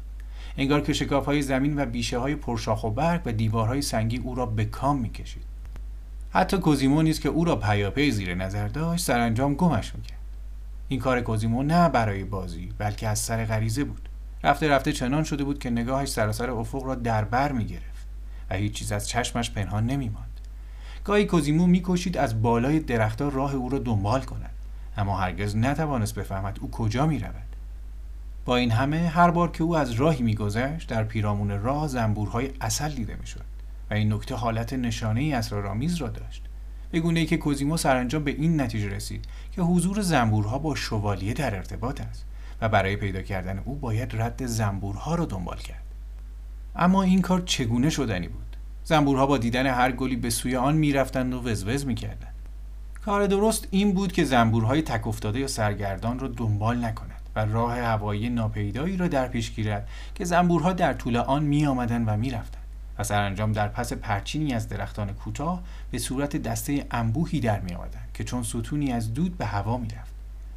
انگار 0.57 0.81
که 0.81 0.93
شکاف 0.93 1.25
های 1.25 1.41
زمین 1.41 1.79
و 1.79 1.85
بیشه 1.85 2.17
های 2.17 2.35
پرشاخ 2.35 2.83
و 2.83 2.89
برگ 2.89 3.21
و 3.25 3.31
دیوارهای 3.31 3.81
سنگی 3.81 4.17
او 4.17 4.35
را 4.35 4.45
به 4.45 4.65
کام 4.65 4.99
می‌کشید. 4.99 5.43
حتی 6.29 6.57
کوزیمو 6.57 7.01
نیز 7.01 7.19
که 7.19 7.29
او 7.29 7.45
را 7.45 7.55
پیاپی 7.55 8.11
زیر 8.11 8.35
نظر 8.35 8.67
داشت 8.67 9.05
سرانجام 9.05 9.53
گمش 9.53 9.95
می‌کرد. 9.95 10.17
این 10.87 10.99
کار 10.99 11.21
کوزیمو 11.21 11.63
نه 11.63 11.89
برای 11.89 12.23
بازی 12.23 12.69
بلکه 12.77 13.07
از 13.07 13.19
سر 13.19 13.45
غریزه 13.45 13.83
بود. 13.83 14.09
رفته 14.43 14.69
رفته 14.69 14.91
چنان 14.91 15.23
شده 15.23 15.43
بود 15.43 15.59
که 15.59 15.69
نگاهش 15.69 16.09
سراسر 16.09 16.49
افق 16.49 16.83
را 16.83 16.95
در 16.95 17.23
بر 17.23 17.51
و 18.49 18.55
هیچ 18.55 18.73
چیز 18.73 18.91
از 18.91 19.07
چشمش 19.07 19.51
پنهان 19.51 19.85
نمیماند. 19.85 20.39
گاهی 21.03 21.25
کوزیمو 21.25 21.67
می‌کشید 21.67 22.17
از 22.17 22.41
بالای 22.41 22.79
درختها 22.79 23.29
راه 23.29 23.55
او 23.55 23.69
را 23.69 23.79
دنبال 23.79 24.21
کند 24.21 24.53
اما 24.97 25.17
هرگز 25.17 25.55
نتوانست 25.55 26.15
بفهمد 26.15 26.57
او 26.61 26.71
کجا 26.71 27.05
می‌رود. 27.05 27.55
با 28.45 28.55
این 28.55 28.71
همه 28.71 29.07
هر 29.07 29.31
بار 29.31 29.51
که 29.51 29.63
او 29.63 29.77
از 29.77 29.91
راهی 29.91 30.23
میگذشت 30.23 30.89
در 30.89 31.03
پیرامون 31.03 31.61
راه 31.61 31.87
زنبورهای 31.87 32.49
اصل 32.61 32.89
دیده 32.89 33.15
می‌شد 33.19 33.45
و 33.91 33.93
این 33.93 34.13
نکته 34.13 34.35
حالت 34.35 34.73
نشانه 34.73 35.21
ای 35.21 35.33
اسرارآمیز 35.33 35.95
را 35.95 36.07
داشت. 36.07 36.43
به 36.91 36.99
گونه 36.99 37.19
ای 37.19 37.25
که 37.25 37.37
کوزیمو 37.37 37.77
سرانجام 37.77 38.23
به 38.23 38.31
این 38.31 38.61
نتیجه 38.61 38.89
رسید 38.89 39.25
که 39.51 39.61
حضور 39.61 40.01
زنبورها 40.01 40.57
با 40.57 40.75
شوالیه 40.75 41.33
در 41.33 41.55
ارتباط 41.55 42.01
است 42.01 42.25
و 42.61 42.69
برای 42.69 42.95
پیدا 42.95 43.21
کردن 43.21 43.59
او 43.59 43.75
باید 43.75 44.21
رد 44.21 44.45
زنبورها 44.45 45.15
را 45.15 45.25
دنبال 45.25 45.57
کرد. 45.57 45.86
اما 46.77 47.03
این 47.03 47.21
کار 47.21 47.41
چگونه 47.41 47.89
شدنی 47.89 48.27
بود؟ 48.27 48.57
زنبورها 48.83 49.25
با 49.25 49.37
دیدن 49.37 49.67
هر 49.67 49.91
گلی 49.91 50.15
به 50.15 50.29
سوی 50.29 50.55
آن 50.55 50.75
می‌رفتند 50.75 51.33
و 51.33 51.49
وزوز 51.49 51.85
می‌کردند. 51.85 52.33
کار 53.05 53.27
درست 53.27 53.67
این 53.71 53.93
بود 53.93 54.11
که 54.11 54.23
زنبورهای 54.23 54.81
تک 54.81 55.07
افتاده 55.07 55.39
یا 55.39 55.47
سرگردان 55.47 56.19
را 56.19 56.27
دنبال 56.27 56.85
نکنند 56.85 57.21
و 57.35 57.45
راه 57.45 57.79
هوایی 57.79 58.29
ناپیدایی 58.29 58.97
را 58.97 59.07
در 59.07 59.27
پیش 59.27 59.51
گیرد 59.51 59.87
که 60.15 60.25
زنبورها 60.25 60.73
در 60.73 60.93
طول 60.93 61.17
آن 61.17 61.43
می 61.43 61.65
آمدن 61.65 62.05
و 62.05 62.17
می 62.17 62.29
رفتن 62.29 62.59
و 62.99 63.03
سرانجام 63.03 63.51
در 63.51 63.67
پس 63.67 63.93
پرچینی 63.93 64.53
از 64.53 64.69
درختان 64.69 65.13
کوتاه 65.13 65.63
به 65.91 65.99
صورت 65.99 66.37
دسته 66.37 66.85
انبوهی 66.91 67.39
در 67.39 67.59
می 67.59 67.73
آمدن 67.73 68.01
که 68.13 68.23
چون 68.23 68.43
ستونی 68.43 68.91
از 68.91 69.13
دود 69.13 69.37
به 69.37 69.45
هوا 69.45 69.77
می 69.77 69.87
رفت. 69.87 70.13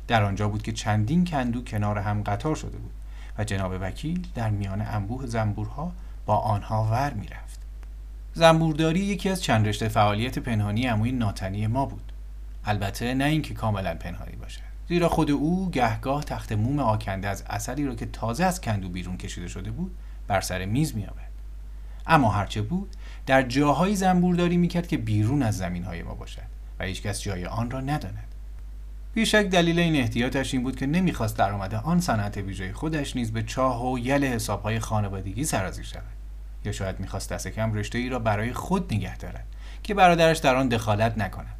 در 0.08 0.22
آنجا 0.22 0.48
بود 0.48 0.62
که 0.62 0.72
چندین 0.72 1.24
کندو 1.24 1.64
کنار 1.64 1.98
هم 1.98 2.22
قطار 2.22 2.54
شده 2.54 2.78
بود 2.78 2.92
و 3.38 3.44
جناب 3.44 3.72
وکیل 3.80 4.26
در 4.34 4.50
میان 4.50 4.80
انبوه 4.80 5.26
زنبورها 5.26 5.92
با 6.30 6.36
آنها 6.36 6.84
ور 6.84 7.14
می 7.14 7.26
رفت. 7.26 7.60
زنبورداری 8.34 9.00
یکی 9.00 9.28
از 9.28 9.42
چند 9.42 9.68
رشته 9.68 9.88
فعالیت 9.88 10.38
پنهانی 10.38 10.86
عموی 10.86 11.12
ناتنی 11.12 11.66
ما 11.66 11.86
بود. 11.86 12.12
البته 12.64 13.14
نه 13.14 13.24
اینکه 13.24 13.54
کاملا 13.54 13.94
پنهانی 13.94 14.36
باشد. 14.36 14.60
زیرا 14.88 15.08
خود 15.08 15.30
او 15.30 15.70
گهگاه 15.70 16.24
تخت 16.24 16.52
موم 16.52 16.78
آکنده 16.78 17.28
از 17.28 17.44
اثری 17.46 17.86
را 17.86 17.94
که 17.94 18.06
تازه 18.06 18.44
از 18.44 18.60
کندو 18.60 18.88
بیرون 18.88 19.16
کشیده 19.16 19.48
شده 19.48 19.70
بود 19.70 19.96
بر 20.26 20.40
سر 20.40 20.64
میز 20.64 20.96
می 20.96 21.06
آورد. 21.06 21.30
اما 22.06 22.30
هرچه 22.30 22.62
بود 22.62 22.96
در 23.26 23.42
جاهایی 23.42 23.96
زنبورداری 23.96 24.56
می‌کرد 24.56 24.88
که 24.88 24.96
بیرون 24.96 25.42
از 25.42 25.56
زمین 25.56 25.84
های 25.84 26.02
ما 26.02 26.14
باشد 26.14 26.42
و 26.78 26.84
هیچکس 26.84 27.22
جای 27.22 27.46
آن 27.46 27.70
را 27.70 27.80
نداند 27.80 28.34
بیشک 29.14 29.46
دلیل 29.46 29.78
این 29.78 29.96
احتیاطش 29.96 30.54
این 30.54 30.62
بود 30.62 30.76
که 30.76 30.86
نمی‌خواست 30.86 31.36
درآمد 31.36 31.74
آن 31.74 32.00
صنعت 32.00 32.36
ویژه 32.36 32.72
خودش 32.72 33.16
نیز 33.16 33.32
به 33.32 33.42
چاه 33.42 33.92
و 33.92 33.98
یل 33.98 34.24
حسابهای 34.24 34.80
خانوادگی 34.80 35.44
سرازیر 35.44 35.84
شود 35.84 36.19
یا 36.64 36.72
شاید 36.72 37.00
می‌خواست 37.00 37.32
دست 37.32 37.48
کم 37.48 37.74
رشته 37.74 37.98
ای 37.98 38.08
را 38.08 38.18
برای 38.18 38.52
خود 38.52 38.94
نگه 38.94 39.16
دارد 39.16 39.46
که 39.82 39.94
برادرش 39.94 40.38
در 40.38 40.54
آن 40.54 40.68
دخالت 40.68 41.18
نکند. 41.18 41.56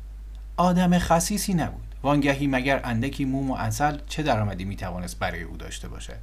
آدم 0.56 0.98
خصیصی 0.98 1.54
نبود. 1.54 1.94
وانگهی 2.02 2.46
مگر 2.46 2.80
اندکی 2.84 3.24
موم 3.24 3.50
و 3.50 3.54
اصل 3.54 3.98
چه 4.06 4.22
درآمدی 4.22 4.64
می‌توانست 4.64 5.18
برای 5.18 5.42
او 5.42 5.56
داشته 5.56 5.88
باشد؟ 5.88 6.18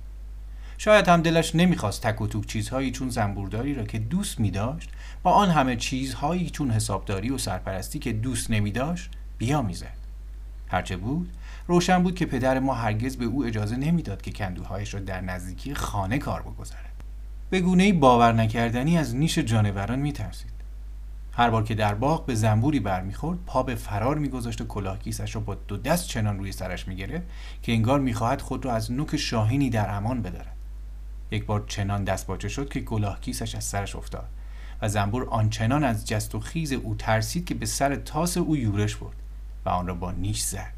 شاید 0.78 1.08
هم 1.08 1.22
دلش 1.22 1.56
نمی‌خواست 1.56 2.02
تک 2.02 2.22
و 2.22 2.28
توک 2.28 2.46
چیزهایی 2.46 2.92
چون 2.92 3.10
زنبورداری 3.10 3.74
را 3.74 3.84
که 3.84 4.00
دوست 4.00 4.40
میداشت 4.40 4.90
با 5.24 5.32
آن 5.32 5.50
همه 5.50 5.76
چیزهایی 5.76 6.50
چون 6.50 6.72
حسابداری 6.72 7.30
و 7.30 7.38
سرپرستی 7.38 8.00
که 8.00 8.14
دوست 8.14 8.52
نمیداشت 8.52 9.12
بیامیزد. 9.38 9.98
هرچه 10.68 10.98
بود 10.98 11.34
روشن 11.68 12.04
بود 12.04 12.16
که 12.16 12.26
پدر 12.26 12.60
ما 12.60 12.74
هرگز 12.74 13.18
به 13.18 13.26
او 13.26 13.46
اجازه 13.46 13.76
نمی‌داد 13.76 14.22
که 14.22 14.32
کندوهایش 14.32 14.94
را 14.94 15.00
در 15.00 15.22
نزدیکی 15.22 15.76
خانه 15.76 16.18
کار 16.18 16.42
بگذارد. 16.42 16.87
به 17.50 17.60
گونه 17.60 17.94
باور 17.94 18.34
نکردنی 18.34 18.98
از 18.98 19.16
نیش 19.16 19.40
جانوران 19.40 20.00
میترسید. 20.00 20.52
هر 21.32 21.50
بار 21.50 21.64
که 21.64 21.76
در 21.76 21.94
باغ 21.96 22.26
به 22.26 22.36
زنبوری 22.36 22.80
برمیخورد 22.80 23.40
پا 23.46 23.64
به 23.64 23.76
فرار 23.76 24.18
میگذاشت 24.18 24.62
و 24.62 24.66
کلاه 24.66 25.00
کیسش 25.00 25.36
را 25.36 25.42
با 25.42 25.56
دو 25.56 25.78
دست 25.78 26.08
چنان 26.08 26.40
روی 26.40 26.52
سرش 26.52 26.88
می‌گرفت 26.88 27.26
که 27.62 27.72
انگار 27.72 28.00
می‌خواهد 28.00 28.42
خود 28.42 28.66
را 28.66 28.74
از 28.74 28.92
نوک 28.92 29.18
شاهینی 29.18 29.70
در 29.70 29.96
امان 29.96 30.22
بدارد. 30.22 30.56
یک 31.32 31.46
بار 31.46 31.64
چنان 31.68 32.04
دست 32.04 32.28
باچه 32.28 32.50
شد 32.50 32.70
که 32.70 32.82
کلاه 32.82 33.22
کیسش 33.22 33.56
از 33.56 33.64
سرش 33.64 33.96
افتاد 33.96 34.30
و 34.82 34.90
زنبور 34.90 35.30
آنچنان 35.30 35.84
از 35.84 36.08
جست 36.08 36.36
و 36.36 36.40
خیز 36.40 36.74
او 36.74 36.96
ترسید 36.96 37.46
که 37.46 37.56
به 37.56 37.66
سر 37.66 37.96
تاس 37.96 38.38
او 38.38 38.58
یورش 38.58 38.96
برد 38.96 39.16
و 39.66 39.70
آن 39.70 39.88
را 39.88 39.94
با 39.94 40.12
نیش 40.12 40.42
زد. 40.42 40.74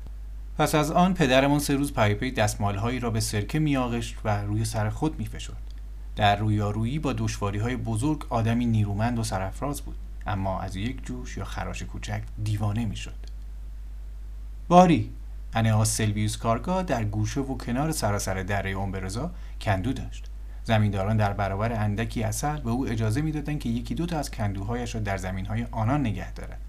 پس 0.58 0.76
از 0.76 0.92
آن 0.92 1.14
پدرمان 1.14 1.60
سه 1.60 1.76
روز 1.76 1.94
پی 1.94 2.32
دستمالهایی 2.32 3.00
را 3.00 3.10
به 3.10 3.20
سرکه 3.20 3.60
میآغشت 3.60 4.16
و 4.24 4.42
روی 4.42 4.66
سر 4.66 4.90
خود 4.90 5.20
میفشرد. 5.20 5.69
در 6.20 6.36
رویارویی 6.36 7.00
با 7.00 7.14
دشواری 7.14 7.60
های 7.60 7.76
بزرگ 7.76 8.26
آدمی 8.30 8.66
نیرومند 8.66 9.20
و 9.20 9.24
سرافراز 9.24 9.82
بود. 9.82 9.96
اما 10.28 10.62
از 10.62 10.76
یک 10.76 11.06
جوش 11.06 11.38
یا 11.38 11.46
خراش 11.46 11.84
کوچک 11.84 12.22
دیوانه 12.44 12.86
می‌شد. 12.86 13.16
باری 14.68 15.12
انعاس 15.54 15.98
سلویوس 15.98 16.38
کارگاه 16.38 16.84
در 16.84 17.04
گوشه 17.04 17.42
و 17.42 17.58
کنار 17.58 17.92
سراسر 17.92 18.44
دره 18.44 18.70
اومبرزا 18.70 19.32
کندو 19.62 19.94
داشت. 19.94 20.26
زمینداران 20.64 21.18
در 21.18 21.34
برابر 21.34 21.74
اندکی 21.74 22.24
اصل 22.24 22.62
به 22.62 22.70
او 22.70 22.88
اجازه 22.88 23.22
می‌دادند 23.22 23.60
که 23.60 23.70
یکی 23.70 23.96
دو 23.96 24.06
تا 24.06 24.20
از 24.20 24.32
کندوهایش 24.32 24.96
را 24.96 25.02
در 25.02 25.18
زمینهای 25.18 25.66
آنان 25.72 26.02
نگه 26.02 26.34
دارد. 26.34 26.60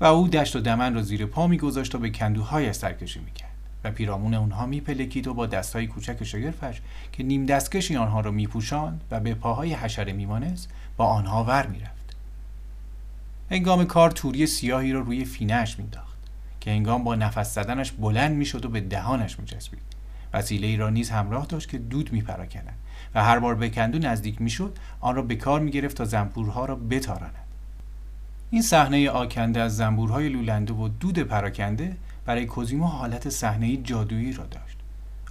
و 0.00 0.04
او 0.04 0.28
دشت 0.28 0.56
و 0.56 0.60
دمن 0.60 0.94
را 0.94 1.02
زیر 1.02 1.26
پا 1.26 1.46
میگذاشت 1.46 1.94
و 1.94 1.98
به 1.98 2.10
کندوهایش 2.10 2.76
سرکشی 2.76 3.20
می‌کرد. 3.20 3.51
و 3.84 3.90
پیرامون 3.90 4.34
اونها 4.34 4.66
میپلکید 4.66 5.26
و 5.26 5.34
با 5.34 5.46
دستهای 5.46 5.86
کوچک 5.86 6.24
شگرفش 6.24 6.80
که 7.12 7.22
نیم 7.22 7.46
دستکشی 7.46 7.96
آنها 7.96 8.20
را 8.20 8.30
میپوشاند 8.30 9.00
و 9.10 9.20
به 9.20 9.34
پاهای 9.34 9.74
حشره 9.74 10.12
میمانست 10.12 10.70
با 10.96 11.06
آنها 11.06 11.44
ور 11.44 11.66
می‌رفت. 11.66 12.16
هنگام 13.50 13.84
کار 13.84 14.10
توری 14.10 14.46
سیاهی 14.46 14.92
را 14.92 15.00
روی 15.00 15.24
فینهاش 15.24 15.78
مینداخت 15.78 16.18
که 16.60 16.70
هنگام 16.70 17.04
با 17.04 17.14
نفس 17.14 17.54
زدنش 17.54 17.92
بلند 17.92 18.36
می‌شد 18.36 18.64
و 18.64 18.68
به 18.68 18.80
دهانش 18.80 19.38
میچسبید. 19.38 19.82
وسیله 20.32 20.66
ای 20.66 20.76
را 20.76 20.90
نیز 20.90 21.10
همراه 21.10 21.46
داشت 21.46 21.68
که 21.68 21.78
دود 21.78 22.12
میپراکند 22.12 22.74
و 23.14 23.24
هر 23.24 23.38
بار 23.38 23.54
به 23.54 23.70
کندو 23.70 23.98
نزدیک 23.98 24.40
می‌شد 24.42 24.78
آن 25.00 25.14
را 25.14 25.22
به 25.22 25.36
کار 25.36 25.60
می‌گرفت 25.60 25.96
تا 25.96 26.04
زنبورها 26.04 26.64
را 26.64 26.74
بتاراند. 26.74 27.34
این 28.50 28.62
صحنه 28.62 29.10
آکنده 29.10 29.60
از 29.60 29.76
زنبورهای 29.76 30.28
لولنده 30.28 30.72
و 30.72 30.88
دود 30.88 31.18
پراکنده 31.18 31.96
برای 32.24 32.46
کوزیمو 32.46 32.86
حالت 32.86 33.28
صحنه 33.28 33.76
جادویی 33.76 34.32
را 34.32 34.46
داشت. 34.46 34.76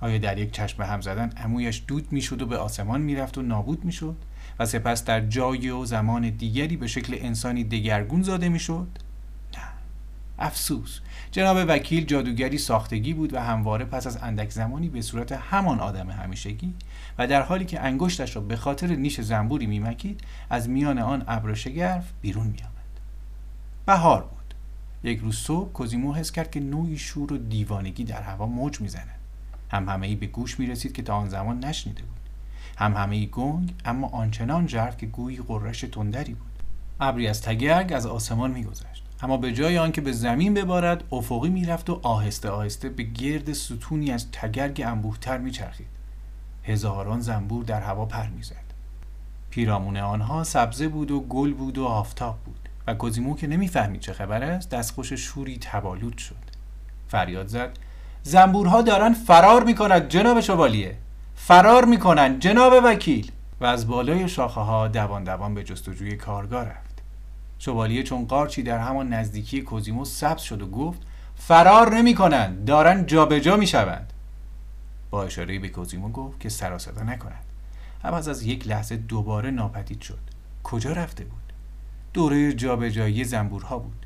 آیا 0.01 0.17
در 0.17 0.37
یک 0.37 0.51
چشم 0.51 0.83
هم 0.83 1.01
زدن 1.01 1.29
عمویش 1.29 1.83
دود 1.87 2.11
می‌شد 2.11 2.41
و 2.41 2.45
به 2.45 2.57
آسمان 2.57 3.01
می‌رفت 3.01 3.37
و 3.37 3.41
نابود 3.41 3.85
می‌شد؟ 3.85 4.15
و 4.59 4.65
سپس 4.65 5.05
در 5.05 5.21
جای 5.21 5.69
و 5.69 5.85
زمان 5.85 6.29
دیگری 6.29 6.77
به 6.77 6.87
شکل 6.87 7.17
انسانی 7.19 7.63
دگرگون 7.63 8.23
زاده 8.23 8.49
می‌شد؟ 8.49 8.87
نه. 9.57 9.63
افسوس. 10.39 10.99
جناب 11.31 11.57
وکیل 11.67 12.05
جادوگری 12.05 12.57
ساختگی 12.57 13.13
بود 13.13 13.33
و 13.33 13.39
همواره 13.39 13.85
پس 13.85 14.07
از 14.07 14.17
اندک 14.17 14.49
زمانی 14.49 14.89
به 14.89 15.01
صورت 15.01 15.31
همان 15.31 15.79
آدم 15.79 16.09
همیشگی 16.09 16.73
و 17.17 17.27
در 17.27 17.41
حالی 17.41 17.65
که 17.65 17.79
انگشتش 17.79 18.35
را 18.35 18.41
به 18.41 18.55
خاطر 18.55 18.87
نیش 18.87 19.21
زنبوری 19.21 19.65
میمکید 19.65 20.21
از 20.49 20.69
میان 20.69 20.99
آن 20.99 21.23
ابر 21.27 21.53
شگرف 21.53 22.11
بیرون 22.21 22.47
میآمد. 22.47 22.71
بهار 23.85 24.21
بود. 24.21 24.40
یک 25.03 25.19
روز 25.19 25.35
صبح 25.35 25.71
کوزیمو 25.71 26.13
حس 26.13 26.31
کرد 26.31 26.51
که 26.51 26.59
نوعی 26.59 26.97
شور 26.97 27.33
و 27.33 27.37
دیوانگی 27.37 28.03
در 28.03 28.21
هوا 28.21 28.45
موج 28.45 28.81
می‌زند 28.81 29.07
هم 29.69 29.89
همه 29.89 30.07
ای 30.07 30.15
به 30.15 30.27
گوش 30.27 30.59
می 30.59 30.67
رسید 30.67 30.93
که 30.93 31.01
تا 31.01 31.15
آن 31.15 31.29
زمان 31.29 31.65
نشنیده 31.65 32.01
بود. 32.01 32.19
هم 32.77 32.93
همه 32.97 33.15
ای 33.15 33.27
گنگ 33.27 33.73
اما 33.85 34.07
آنچنان 34.07 34.65
جرف 34.65 34.97
که 34.97 35.05
گویی 35.05 35.37
قررش 35.37 35.81
تندری 35.81 36.33
بود. 36.33 36.51
ابری 36.99 37.27
از 37.27 37.41
تگرگ 37.41 37.93
از 37.93 38.05
آسمان 38.05 38.51
میگذشت. 38.51 39.03
اما 39.21 39.37
به 39.37 39.53
جای 39.53 39.77
آنکه 39.77 40.01
به 40.01 40.11
زمین 40.11 40.53
ببارد 40.53 41.03
افقی 41.11 41.49
می‌رفت 41.49 41.89
و 41.89 41.99
آهسته 42.03 42.49
آهسته 42.49 42.89
به 42.89 43.03
گرد 43.03 43.53
ستونی 43.53 44.11
از 44.11 44.31
تگرگ 44.31 44.83
انبوهتر 44.85 45.37
میچرخید. 45.37 45.87
هزاران 46.63 47.19
زنبور 47.19 47.63
در 47.63 47.81
هوا 47.81 48.05
پر 48.05 48.27
می‌زد. 48.27 48.55
پیرامون 49.49 49.97
آنها 49.97 50.43
سبزه 50.43 50.87
بود 50.87 51.11
و 51.11 51.19
گل 51.19 51.53
بود 51.53 51.77
و 51.77 51.85
آفتاب 51.85 52.39
بود. 52.45 52.60
و 52.87 52.93
کوزیمو 52.93 53.35
که 53.35 53.47
نمی‌فهمید 53.47 54.01
چه 54.01 54.13
خبر 54.13 54.43
است 54.43 54.69
دستخوش 54.69 55.13
شوری 55.13 55.57
تبالود 55.57 56.17
شد. 56.17 56.35
فریاد 57.07 57.47
زد. 57.47 57.69
زنبورها 58.23 58.81
دارن 58.81 59.13
فرار 59.13 59.63
می‌کنند 59.63 60.09
جناب 60.09 60.41
شوالیه. 60.41 60.97
فرار 61.35 61.85
می‌کنند 61.85 62.39
جناب 62.39 62.73
وکیل. 62.85 63.31
و 63.61 63.65
از 63.65 63.87
بالای 63.87 64.29
شاخه 64.29 64.61
ها 64.61 64.87
دوان 64.87 65.23
دوان 65.23 65.53
به 65.53 65.63
جستجوی 65.63 66.15
کارگاه 66.17 66.65
رفت. 66.65 67.01
شوالیه 67.59 68.03
چون 68.03 68.25
قارچی 68.25 68.63
در 68.63 68.79
همان 68.79 69.13
نزدیکی 69.13 69.61
کوزیمو 69.61 70.05
سبز 70.05 70.41
شد 70.41 70.61
و 70.61 70.67
گفت 70.67 71.01
فرار 71.35 71.95
نمی‌کنند 71.95 72.65
دارن 72.65 73.05
جابجا 73.05 73.57
می‌شوند. 73.57 74.13
با 75.09 75.23
اشاره 75.23 75.59
به 75.59 75.69
کوزیمو 75.69 76.09
گفت 76.09 76.39
که 76.39 76.49
سر 76.49 76.77
صدا 76.77 77.03
نکند. 77.03 77.43
اما 78.03 78.17
از 78.17 78.43
یک 78.43 78.67
لحظه 78.67 78.95
دوباره 78.95 79.51
ناپدید 79.51 80.01
شد. 80.01 80.19
کجا 80.63 80.91
رفته 80.91 81.23
بود؟ 81.23 81.40
دوره 82.13 82.53
جابجایی 82.53 83.23
زنبورها 83.23 83.79
بود. 83.79 84.05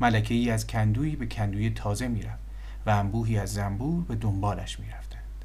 ملکه 0.00 0.34
ای 0.34 0.50
از 0.50 0.66
کندویی 0.66 1.16
به 1.16 1.26
کندوی 1.26 1.70
تازه 1.70 2.08
می‌رفت 2.08 2.42
و 2.86 2.90
انبوهی 2.90 3.38
از 3.38 3.54
زنبور 3.54 4.04
به 4.04 4.14
دنبالش 4.14 4.80
می‌رفتند. 4.80 5.44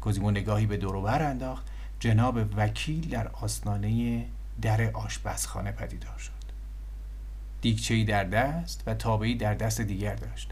کوزیمو 0.00 0.30
نگاهی 0.30 0.66
به 0.66 0.76
دوروبر 0.76 1.22
انداخت. 1.22 1.66
جناب 2.00 2.38
وکیل 2.56 3.08
در 3.08 3.28
آستانه 3.28 4.24
در 4.62 4.90
آشپزخانه 4.90 5.72
پدیدار 5.72 6.18
شد. 6.18 6.32
دیگچه‌ای 7.60 8.04
در 8.04 8.24
دست 8.24 8.82
و 8.86 8.94
تابعی 8.94 9.34
در 9.34 9.54
دست 9.54 9.80
دیگر 9.80 10.14
داشت. 10.14 10.50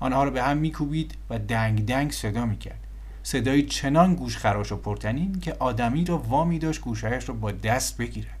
آنها 0.00 0.24
را 0.24 0.30
به 0.30 0.42
هم 0.42 0.56
میکوبید 0.56 1.14
و 1.30 1.38
دنگ 1.38 1.86
دنگ 1.86 2.10
صدا 2.10 2.46
می‌کرد. 2.46 2.86
صدایی 3.22 3.62
چنان 3.62 4.14
گوش 4.14 4.36
خراش 4.36 4.72
و 4.72 4.76
پرتنین 4.76 5.40
که 5.40 5.52
آدمی 5.58 6.04
را 6.04 6.18
وامی 6.18 6.58
داشت 6.58 6.80
گوشهایش 6.80 7.28
را 7.28 7.34
با 7.34 7.52
دست 7.52 7.96
بگیرد. 7.96 8.39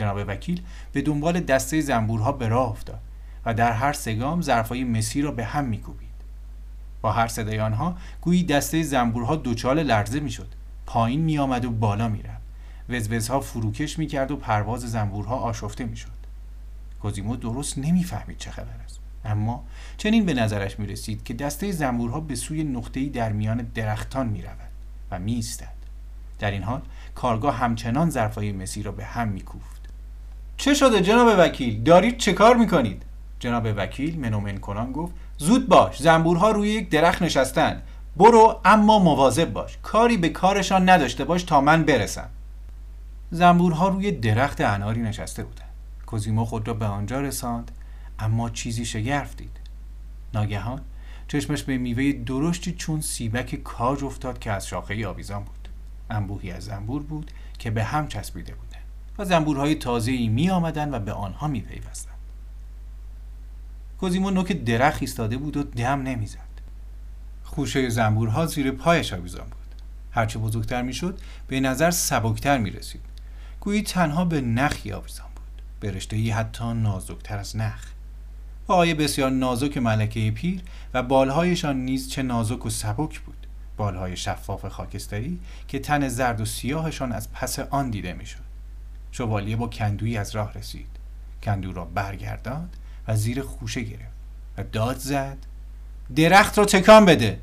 جناب 0.00 0.24
وکیل 0.28 0.62
به 0.92 1.02
دنبال 1.02 1.40
دسته 1.40 1.80
زنبورها 1.80 2.32
به 2.32 2.48
راه 2.48 2.70
افتاد 2.70 3.00
و 3.46 3.54
در 3.54 3.72
هر 3.72 3.92
سگام 3.92 4.42
ظرفای 4.42 4.84
مسی 4.84 5.22
را 5.22 5.30
به 5.30 5.44
هم 5.44 5.64
میکوبید. 5.64 6.10
با 7.02 7.12
هر 7.12 7.26
صدای 7.26 7.60
آنها 7.60 7.96
گویی 8.20 8.44
دسته 8.44 8.82
زنبورها 8.82 9.36
دوچال 9.36 9.82
لرزه 9.82 10.20
می‌شد. 10.20 10.48
پایین 10.86 11.20
میآمد 11.20 11.64
و 11.64 11.70
بالا 11.70 12.08
می‌رفت. 12.08 12.40
وزوزها 12.88 13.40
فروکش 13.40 13.98
می‌کرد 13.98 14.30
و 14.30 14.36
پرواز 14.36 14.80
زنبورها 14.80 15.36
آشفته 15.36 15.84
می‌شد. 15.84 16.20
کوزیمو 17.02 17.36
درست 17.36 17.78
نمی‌فهمید 17.78 18.38
چه 18.38 18.50
خبر 18.50 18.80
است. 18.84 19.00
اما 19.24 19.64
چنین 19.96 20.26
به 20.26 20.34
نظرش 20.34 20.78
می 20.78 20.86
رسید 20.86 21.24
که 21.24 21.34
دسته 21.34 21.72
زنبورها 21.72 22.20
به 22.20 22.34
سوی 22.34 22.64
نقطه‌ای 22.64 23.08
در 23.08 23.32
میان 23.32 23.56
درختان 23.74 24.28
می 24.28 24.42
رود 24.42 24.70
و 25.10 25.18
می 25.18 25.34
ایستد. 25.34 25.80
در 26.38 26.50
این 26.50 26.62
حال 26.62 26.82
کارگاه 27.14 27.56
همچنان 27.56 28.10
ظرفای 28.10 28.52
مسی 28.52 28.82
را 28.82 28.92
به 28.92 29.04
هم 29.04 29.28
می 29.28 29.40
کوفت. 29.40 29.79
چه 30.60 30.74
شده 30.74 31.00
جناب 31.00 31.34
وکیل؟ 31.38 31.82
دارید 31.82 32.18
چه 32.18 32.32
کار 32.32 32.56
می 32.56 32.66
کنید؟ 32.66 33.02
جناب 33.38 33.68
وکیل 33.76 34.20
منومن 34.20 34.58
کنان 34.58 34.92
گفت 34.92 35.14
زود 35.38 35.68
باش 35.68 36.02
زنبورها 36.02 36.50
روی 36.50 36.68
یک 36.68 36.88
درخت 36.88 37.22
نشستن. 37.22 37.82
برو 38.16 38.60
اما 38.64 38.98
مواظب 38.98 39.52
باش. 39.52 39.78
کاری 39.82 40.16
به 40.16 40.28
کارشان 40.28 40.88
نداشته 40.88 41.24
باش 41.24 41.42
تا 41.42 41.60
من 41.60 41.84
برسم. 41.84 42.28
زنبورها 43.30 43.88
روی 43.88 44.12
درخت 44.12 44.60
اناری 44.60 45.00
نشسته 45.00 45.44
بودند. 45.44 45.70
کوزیمو 46.06 46.44
خود 46.44 46.68
را 46.68 46.74
به 46.74 46.86
آنجا 46.86 47.20
رساند 47.20 47.70
اما 48.18 48.50
چیزی 48.50 48.84
شگرف 48.84 49.36
دید. 49.36 49.56
ناگهان 50.34 50.80
چشمش 51.28 51.62
به 51.62 51.78
میوه 51.78 52.12
درشتی 52.12 52.72
چون 52.72 53.00
سیبک 53.00 53.54
کاج 53.54 54.04
افتاد 54.04 54.38
که 54.38 54.50
از 54.50 54.66
شاخه 54.66 55.08
آویزان 55.08 55.44
بود. 55.44 55.68
انبوهی 56.10 56.50
از 56.50 56.64
زنبور 56.64 57.02
بود 57.02 57.30
که 57.58 57.70
به 57.70 57.84
هم 57.84 58.08
چسبیده 58.08 58.54
بودند 58.54 58.69
و 59.20 59.24
زنبورهای 59.24 59.74
تازه‌ای 59.74 60.28
می 60.28 60.50
آمدن 60.50 60.94
و 60.94 60.98
به 60.98 61.12
آنها 61.12 61.48
می 61.48 61.60
پیوستن. 61.60 62.10
کوزیمو 64.00 64.30
نوک 64.30 64.52
درخت 64.52 65.02
ایستاده 65.02 65.36
بود 65.36 65.56
و 65.56 65.62
دم 65.62 66.02
نمی‌زد. 66.02 66.38
خوشه 67.44 67.88
زنبورها 67.88 68.46
زیر 68.46 68.70
پایش 68.70 69.12
آویزان 69.12 69.44
بود. 69.44 69.74
هرچه 70.10 70.38
بزرگتر 70.38 70.82
می‌شد 70.82 71.18
به 71.46 71.60
نظر 71.60 71.90
سبکتر 71.90 72.58
می 72.58 72.70
رسید 72.70 73.00
گویی 73.60 73.82
تنها 73.82 74.24
به 74.24 74.40
نخی 74.40 74.92
آویزان 74.92 75.26
بود. 75.36 75.62
به 75.80 75.90
رشته 75.90 76.34
حتی 76.34 76.74
نازکتر 76.74 77.38
از 77.38 77.56
نخ. 77.56 77.86
پاهای 78.66 78.94
بسیار 78.94 79.30
نازک 79.30 79.76
ملکه 79.76 80.30
پیر 80.30 80.62
و 80.94 81.02
بالهایشان 81.02 81.76
نیز 81.76 82.10
چه 82.10 82.22
نازک 82.22 82.66
و 82.66 82.70
سبک 82.70 83.20
بود. 83.20 83.46
بالهای 83.76 84.16
شفاف 84.16 84.66
خاکستری 84.66 85.40
که 85.68 85.78
تن 85.78 86.08
زرد 86.08 86.40
و 86.40 86.44
سیاهشان 86.44 87.12
از 87.12 87.32
پس 87.32 87.58
آن 87.58 87.90
دیده 87.90 88.12
می‌شد. 88.12 88.49
شوالیه 89.12 89.56
با 89.56 89.66
کندویی 89.66 90.16
از 90.16 90.36
راه 90.36 90.52
رسید. 90.52 90.86
کندو 91.42 91.72
را 91.72 91.84
برگرداند 91.84 92.76
و 93.08 93.16
زیر 93.16 93.42
خوشه 93.42 93.80
گرفت 93.82 94.14
و 94.58 94.62
داد 94.62 94.98
زد. 94.98 95.38
درخت 96.16 96.58
را 96.58 96.64
تکان 96.64 97.04
بده. 97.04 97.40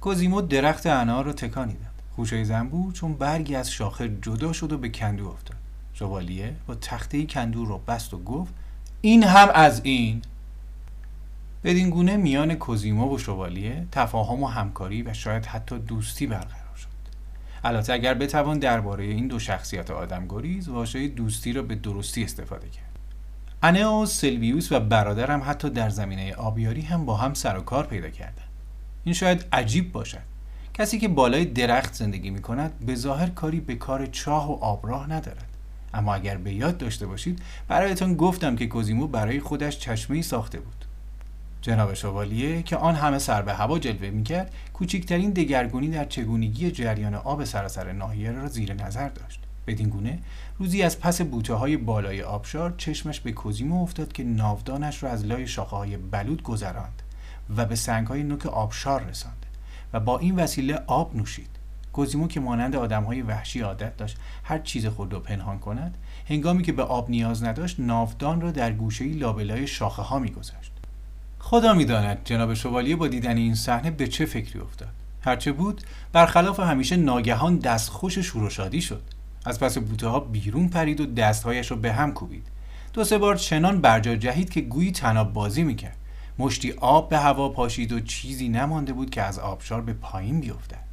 کوزیمو 0.00 0.40
درخت 0.40 0.86
انار 0.86 1.24
را 1.24 1.32
تکانی 1.32 1.72
داد. 1.72 1.86
خوشه 2.16 2.44
زنبور 2.44 2.92
چون 2.92 3.14
برگی 3.14 3.54
از 3.54 3.70
شاخه 3.70 4.08
جدا 4.22 4.52
شد 4.52 4.72
و 4.72 4.78
به 4.78 4.88
کندو 4.88 5.28
افتاد. 5.28 5.56
شوالیه 5.94 6.54
با 6.66 6.74
تخته 6.74 7.26
کندو 7.26 7.66
را 7.66 7.78
بست 7.78 8.14
و 8.14 8.18
گفت 8.18 8.54
این 9.00 9.24
هم 9.24 9.48
از 9.54 9.80
این. 9.84 10.22
بدین 11.64 11.90
گونه 11.90 12.16
میان 12.16 12.54
کوزیمو 12.54 13.14
و 13.14 13.18
شوالیه 13.18 13.86
تفاهم 13.92 14.42
و 14.42 14.46
همکاری 14.46 15.02
و 15.02 15.12
شاید 15.12 15.46
حتی 15.46 15.78
دوستی 15.78 16.26
برقرار 16.26 16.65
البته 17.66 17.92
اگر 17.92 18.14
بتوان 18.14 18.58
درباره 18.58 19.04
این 19.04 19.28
دو 19.28 19.38
شخصیت 19.38 19.90
آدمگریز 19.90 20.68
واژه 20.68 21.08
دوستی 21.08 21.52
را 21.52 21.62
به 21.62 21.74
درستی 21.74 22.24
استفاده 22.24 22.68
کرد. 22.68 22.86
و 23.74 24.06
سلویوس 24.06 24.72
و 24.72 24.80
برادرم 24.80 25.42
حتی 25.46 25.70
در 25.70 25.90
زمینه 25.90 26.34
آبیاری 26.34 26.80
هم 26.80 27.06
با 27.06 27.16
هم 27.16 27.34
سر 27.34 27.58
و 27.58 27.60
کار 27.60 27.86
پیدا 27.86 28.08
کردند. 28.08 28.48
این 29.04 29.14
شاید 29.14 29.44
عجیب 29.52 29.92
باشد. 29.92 30.22
کسی 30.74 30.98
که 30.98 31.08
بالای 31.08 31.44
درخت 31.44 31.94
زندگی 31.94 32.30
می 32.30 32.42
کند 32.42 32.72
به 32.86 32.94
ظاهر 32.94 33.28
کاری 33.30 33.60
به 33.60 33.74
کار 33.74 34.06
چاه 34.06 34.50
و 34.50 34.64
آبراه 34.64 35.10
ندارد. 35.10 35.48
اما 35.94 36.14
اگر 36.14 36.36
به 36.36 36.52
یاد 36.52 36.78
داشته 36.78 37.06
باشید 37.06 37.42
برایتان 37.68 38.14
گفتم 38.14 38.56
که 38.56 38.66
کوزیمو 38.66 39.06
برای 39.06 39.40
خودش 39.40 39.78
چشمه 39.78 40.22
ساخته 40.22 40.60
بود. 40.60 40.85
جناب 41.66 41.94
شوالیه 41.94 42.62
که 42.62 42.76
آن 42.76 42.94
همه 42.94 43.18
سر 43.18 43.42
به 43.42 43.54
هوا 43.54 43.78
جلوه 43.78 44.10
می‌کرد 44.10 44.54
کوچکترین 44.72 45.30
دگرگونی 45.30 45.88
در 45.88 46.04
چگونگی 46.04 46.70
جریان 46.70 47.14
آب 47.14 47.44
سراسر 47.44 47.92
ناحیه 47.92 48.32
را 48.32 48.48
زیر 48.48 48.74
نظر 48.74 49.08
داشت. 49.08 49.40
بدین 49.66 49.88
گونه 49.88 50.18
روزی 50.58 50.82
از 50.82 51.00
پس 51.00 51.20
بوته 51.20 51.54
های 51.54 51.76
بالای 51.76 52.22
آبشار 52.22 52.74
چشمش 52.76 53.20
به 53.20 53.32
کوزیمو 53.32 53.82
افتاد 53.82 54.12
که 54.12 54.24
ناودانش 54.24 55.02
را 55.02 55.10
از 55.10 55.24
لای 55.24 55.46
شاخه 55.46 55.76
های 55.76 55.96
بلود 55.96 56.42
گذراند 56.42 57.02
و 57.56 57.64
به 57.64 57.76
سنگ 57.76 58.06
های 58.06 58.22
نوک 58.22 58.46
آبشار 58.46 59.02
رساند 59.02 59.46
و 59.92 60.00
با 60.00 60.18
این 60.18 60.36
وسیله 60.36 60.78
آب 60.86 61.16
نوشید. 61.16 61.50
کوزیمو 61.92 62.28
که 62.28 62.40
مانند 62.40 62.76
آدم 62.76 63.04
های 63.04 63.22
وحشی 63.22 63.60
عادت 63.60 63.96
داشت 63.96 64.16
هر 64.44 64.58
چیز 64.58 64.86
خود 64.86 65.12
را 65.12 65.20
پنهان 65.20 65.58
کند 65.58 65.98
هنگامی 66.28 66.62
که 66.62 66.72
به 66.72 66.82
آب 66.82 67.10
نیاز 67.10 67.44
نداشت 67.44 67.80
ناودان 67.80 68.40
را 68.40 68.50
در 68.50 68.72
گوشه 68.72 69.04
لابلای 69.04 69.66
شاخه 69.66 70.02
ها 70.02 70.18
میگذاشت. 70.18 70.75
خدا 71.48 71.74
می‌داند 71.74 72.18
جناب 72.24 72.54
شوالیه 72.54 72.96
با 72.96 73.08
دیدن 73.08 73.36
این 73.36 73.54
صحنه 73.54 73.90
به 73.90 74.06
چه 74.06 74.26
فکری 74.26 74.60
افتاد. 74.60 74.88
هرچه 75.20 75.52
بود 75.52 75.82
برخلاف 76.12 76.60
همیشه 76.60 76.96
ناگهان 76.96 77.58
دستخوش 77.58 78.18
شور 78.18 78.42
و 78.42 78.50
شادی 78.50 78.82
شد. 78.82 79.02
از 79.44 79.60
پس 79.60 79.78
بوته 79.78 80.08
ها 80.08 80.20
بیرون 80.20 80.68
پرید 80.68 81.00
و 81.00 81.06
دستهایش 81.06 81.70
را 81.70 81.76
به 81.76 81.92
هم 81.92 82.12
کوبید. 82.12 82.46
دو 82.92 83.04
سه 83.04 83.18
بار 83.18 83.36
چنان 83.36 83.80
برجا 83.80 84.16
جهید 84.16 84.50
که 84.50 84.60
گویی 84.60 84.92
تناب 84.92 85.32
بازی 85.32 85.62
می‌کرد. 85.62 85.96
مشتی 86.38 86.72
آب 86.72 87.08
به 87.08 87.18
هوا 87.18 87.48
پاشید 87.48 87.92
و 87.92 88.00
چیزی 88.00 88.48
نمانده 88.48 88.92
بود 88.92 89.10
که 89.10 89.22
از 89.22 89.38
آبشار 89.38 89.82
به 89.82 89.92
پایین 89.92 90.40
بیفتد. 90.40 90.84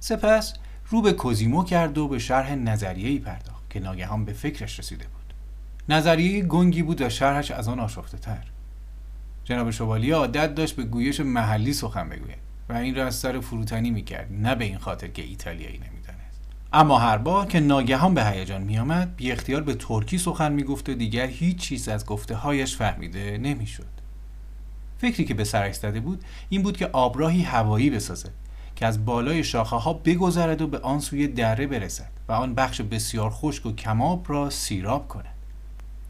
سپس 0.00 0.54
رو 0.88 1.02
به 1.02 1.12
کوزیمو 1.12 1.64
کرد 1.64 1.98
و 1.98 2.08
به 2.08 2.18
شرح 2.18 2.54
نظریه 2.54 3.08
ای 3.08 3.18
پرداخت 3.18 3.70
که 3.70 3.80
ناگهان 3.80 4.24
به 4.24 4.32
فکرش 4.32 4.78
رسیده 4.78 5.04
بود. 5.04 5.34
نظریه 5.88 6.42
گنگی 6.42 6.82
بود 6.82 7.00
و 7.00 7.08
شرحش 7.08 7.50
از 7.50 7.68
آن 7.68 7.80
آشفته 7.80 8.18
تر 8.18 8.53
جناب 9.44 9.70
شوالیه 9.70 10.14
عادت 10.14 10.54
داشت 10.54 10.76
به 10.76 10.84
گویش 10.84 11.20
محلی 11.20 11.72
سخن 11.72 12.08
بگوید 12.08 12.38
و 12.68 12.72
این 12.72 12.94
را 12.94 13.06
از 13.06 13.14
سر 13.14 13.40
فروتنی 13.40 13.90
می‌کرد 13.90 14.28
نه 14.30 14.54
به 14.54 14.64
این 14.64 14.78
خاطر 14.78 15.08
که 15.08 15.22
ایتالیایی 15.22 15.78
نمی‌دانست. 15.78 16.40
اما 16.72 16.98
هر 16.98 17.18
بار 17.18 17.46
که 17.46 17.60
ناگهان 17.60 18.14
به 18.14 18.24
هیجان 18.24 18.62
میآمد 18.62 19.16
بی 19.16 19.32
اختیار 19.32 19.62
به 19.62 19.74
ترکی 19.74 20.18
سخن 20.18 20.52
می‌گفت 20.52 20.88
و 20.88 20.94
دیگر 20.94 21.26
هیچ 21.26 21.56
چیز 21.56 21.88
از 21.88 22.06
گفته 22.06 22.34
هایش 22.34 22.76
فهمیده 22.76 23.38
نمی‌شد. 23.38 23.94
فکری 24.98 25.24
که 25.24 25.34
به 25.34 25.44
سرش 25.44 25.74
زده 25.74 26.00
بود 26.00 26.24
این 26.48 26.62
بود 26.62 26.76
که 26.76 26.86
آبراهی 26.86 27.42
هوایی 27.42 27.90
بسازد 27.90 28.30
که 28.76 28.86
از 28.86 29.04
بالای 29.04 29.44
شاخه 29.44 29.76
ها 29.76 29.92
بگذرد 29.92 30.62
و 30.62 30.66
به 30.66 30.78
آن 30.78 31.00
سوی 31.00 31.28
دره 31.28 31.66
برسد 31.66 32.10
و 32.28 32.32
آن 32.32 32.54
بخش 32.54 32.80
بسیار 32.80 33.30
خشک 33.30 33.66
و 33.66 33.72
کماب 33.72 34.24
را 34.28 34.50
سیراب 34.50 35.08
کند. 35.08 35.33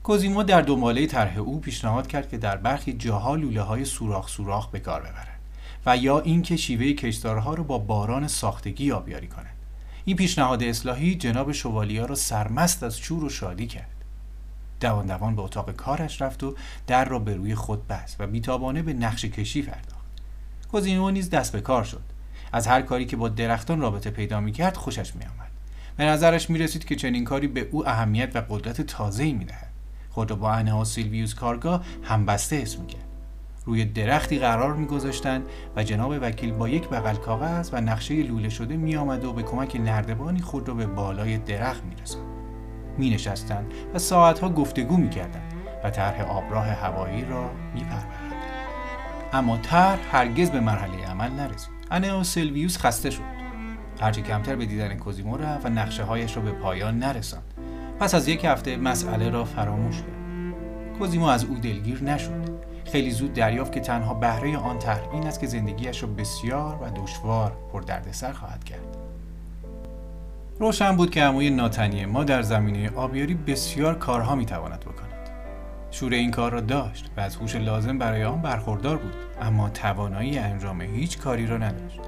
کوزیمو 0.05 0.43
در 0.43 0.63
دنباله 0.63 1.07
طرح 1.07 1.39
او 1.39 1.61
پیشنهاد 1.61 2.07
کرد 2.07 2.29
که 2.29 2.39
در 2.39 2.57
برخی 2.57 2.93
جاها 2.93 3.35
لوله 3.35 3.63
های 3.63 3.85
سوراخ 3.85 4.29
سوراخ 4.29 4.69
به 4.69 4.81
کار 4.81 5.01
ببرند 5.01 5.41
و 5.87 5.97
یا 5.97 6.21
اینکه 6.21 6.57
شیوه 6.57 6.93
کشتارها 6.93 7.55
را 7.55 7.63
با 7.63 7.79
باران 7.79 8.29
ساختگی 8.29 8.93
آبیاری 8.93 9.27
کنند 9.27 9.57
این 10.05 10.17
پیشنهاد 10.17 10.63
اصلاحی 10.63 11.15
جناب 11.15 11.53
شوالیا 11.53 12.07
را 12.07 12.15
سرمست 12.15 12.83
از 12.83 12.99
شور 12.99 13.25
و 13.25 13.29
شادی 13.29 13.67
کرد 13.67 13.89
دوان 14.81 15.07
دوان 15.07 15.37
به 15.37 15.43
اتاق 15.43 15.71
کارش 15.77 16.23
رفت 16.23 16.43
و 16.43 16.55
در 16.87 17.05
را 17.05 17.19
به 17.19 17.35
روی 17.35 17.55
خود 17.55 17.89
بست 17.89 18.17
و 18.21 18.27
بیتابانه 18.27 18.83
به 18.83 18.93
نقش 18.93 19.25
کشی 19.25 19.63
پرداخت 19.63 20.05
کوزیمو 20.73 21.11
نیز 21.11 21.31
دست 21.31 21.53
به 21.53 21.61
کار 21.61 21.85
شد 21.85 22.03
از 22.53 22.67
هر 22.67 22.83
کاری 22.83 23.07
که 23.07 23.17
با 23.17 23.29
درختان 23.29 23.81
رابطه 23.81 24.11
پیدا 24.11 24.41
می 24.41 24.53
کرد 24.53 24.77
خوشش 24.77 25.15
می 25.15 25.25
آمد. 25.25 25.51
به 25.97 26.05
نظرش 26.05 26.51
می 26.51 26.59
رسید 26.59 26.85
که 26.85 26.97
چنین 26.97 27.25
کاری 27.25 27.47
به 27.47 27.61
او 27.61 27.89
اهمیت 27.89 28.37
و 28.37 28.43
قدرت 28.49 28.81
تازه‌ای 28.81 29.33
می 29.33 29.45
دهد. 29.45 29.64
خود 30.15 30.31
را 30.31 30.37
با 30.37 30.53
انها 30.53 30.85
سیلویوس 30.85 31.35
کارگاه 31.35 31.85
همبسته 32.03 32.57
اسم 32.57 32.81
می 32.81 32.87
کرد. 32.87 33.05
روی 33.65 33.85
درختی 33.85 34.39
قرار 34.39 34.75
میگذاشتند 34.75 35.47
و 35.77 35.83
جناب 35.83 36.15
وکیل 36.21 36.53
با 36.53 36.69
یک 36.69 36.89
بغل 36.89 37.15
کاغذ 37.15 37.71
و 37.73 37.81
نقشه 37.81 38.15
لوله 38.15 38.49
شده 38.49 38.77
می 38.77 38.97
آمد 38.97 39.25
و 39.25 39.33
به 39.33 39.43
کمک 39.43 39.77
نردبانی 39.77 40.41
خود 40.41 40.69
را 40.69 40.75
به 40.75 40.87
بالای 40.87 41.39
درخت 41.39 41.85
می 41.85 41.95
رسند. 42.03 42.27
می 42.99 43.11
نشستند 43.11 43.73
و 43.95 43.99
ساعتها 43.99 44.49
گفتگو 44.49 44.97
می 44.97 45.11
کردند 45.11 45.53
و 45.85 45.91
طرح 45.91 46.21
آبراه 46.21 46.67
هوایی 46.67 47.25
را 47.25 47.51
می 47.75 47.87
اما 49.33 49.57
طرح 49.57 50.01
هرگز 50.13 50.51
به 50.51 50.61
مرحله 50.61 51.07
عمل 51.07 51.31
نرسید. 51.31 51.75
انئو 51.91 52.25
سلویوس 52.25 52.79
خسته 52.79 53.11
شد 53.11 53.23
هرچه 54.01 54.23
کمتر 54.23 54.57
به 54.57 54.67
دیدن 54.67 54.95
کوزیمو 54.95 55.37
رفت 55.37 55.67
و 55.67 55.69
نقشه 55.69 56.03
هایش 56.03 56.37
را 56.37 56.43
به 56.43 56.53
پایان 56.53 56.99
نرساند 56.99 57.54
پس 58.01 58.15
از 58.15 58.29
یک 58.29 58.45
هفته 58.45 58.77
مسئله 58.77 59.31
را 59.31 59.45
فراموش 59.45 59.97
کرد. 59.97 60.99
کوزیمو 60.99 61.27
از 61.27 61.45
او 61.45 61.59
دلگیر 61.59 62.03
نشد. 62.03 62.55
خیلی 62.85 63.11
زود 63.11 63.33
دریافت 63.33 63.73
که 63.73 63.81
تنها 63.81 64.15
بهره 64.15 64.57
آن 64.57 64.79
طرح 64.79 65.09
این 65.13 65.27
است 65.27 65.41
که 65.41 65.47
زندگیش 65.47 66.03
را 66.03 66.09
بسیار 66.09 66.79
و 66.83 67.03
دشوار 67.03 67.53
پر 67.73 67.81
دردسر 67.81 68.33
خواهد 68.33 68.65
کرد. 68.65 68.97
روشن 70.59 70.97
بود 70.97 71.11
که 71.11 71.23
عموی 71.23 71.51
ناتنی 71.51 72.07
ما 72.07 72.25
در 72.25 72.43
زمینه 72.43 72.91
آبیاری 72.97 73.35
بسیار 73.35 73.95
کارها 73.95 74.35
می‌تواند 74.35 74.81
بکند. 74.81 75.31
شور 75.91 76.13
این 76.13 76.31
کار 76.31 76.53
را 76.53 76.61
داشت 76.61 77.11
و 77.17 77.21
از 77.21 77.37
هوش 77.37 77.57
لازم 77.57 77.99
برای 77.99 78.25
آن 78.25 78.43
برخوردار 78.43 78.97
بود 78.97 79.15
اما 79.43 79.69
توانایی 79.69 80.39
انجام 80.39 80.81
هیچ 80.81 81.19
کاری 81.19 81.47
را 81.47 81.59
نداشت. 81.59 82.01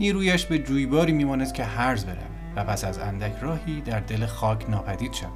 نیرویش 0.00 0.46
به 0.46 0.58
جویباری 0.58 1.12
میمانست 1.12 1.54
که 1.54 1.64
هرز 1.64 2.04
برود. 2.04 2.29
و 2.56 2.64
پس 2.64 2.84
از 2.84 2.98
اندک 2.98 3.32
راهی 3.42 3.80
در 3.80 4.00
دل 4.00 4.26
خاک 4.26 4.70
ناپدید 4.70 5.12
شود. 5.12 5.30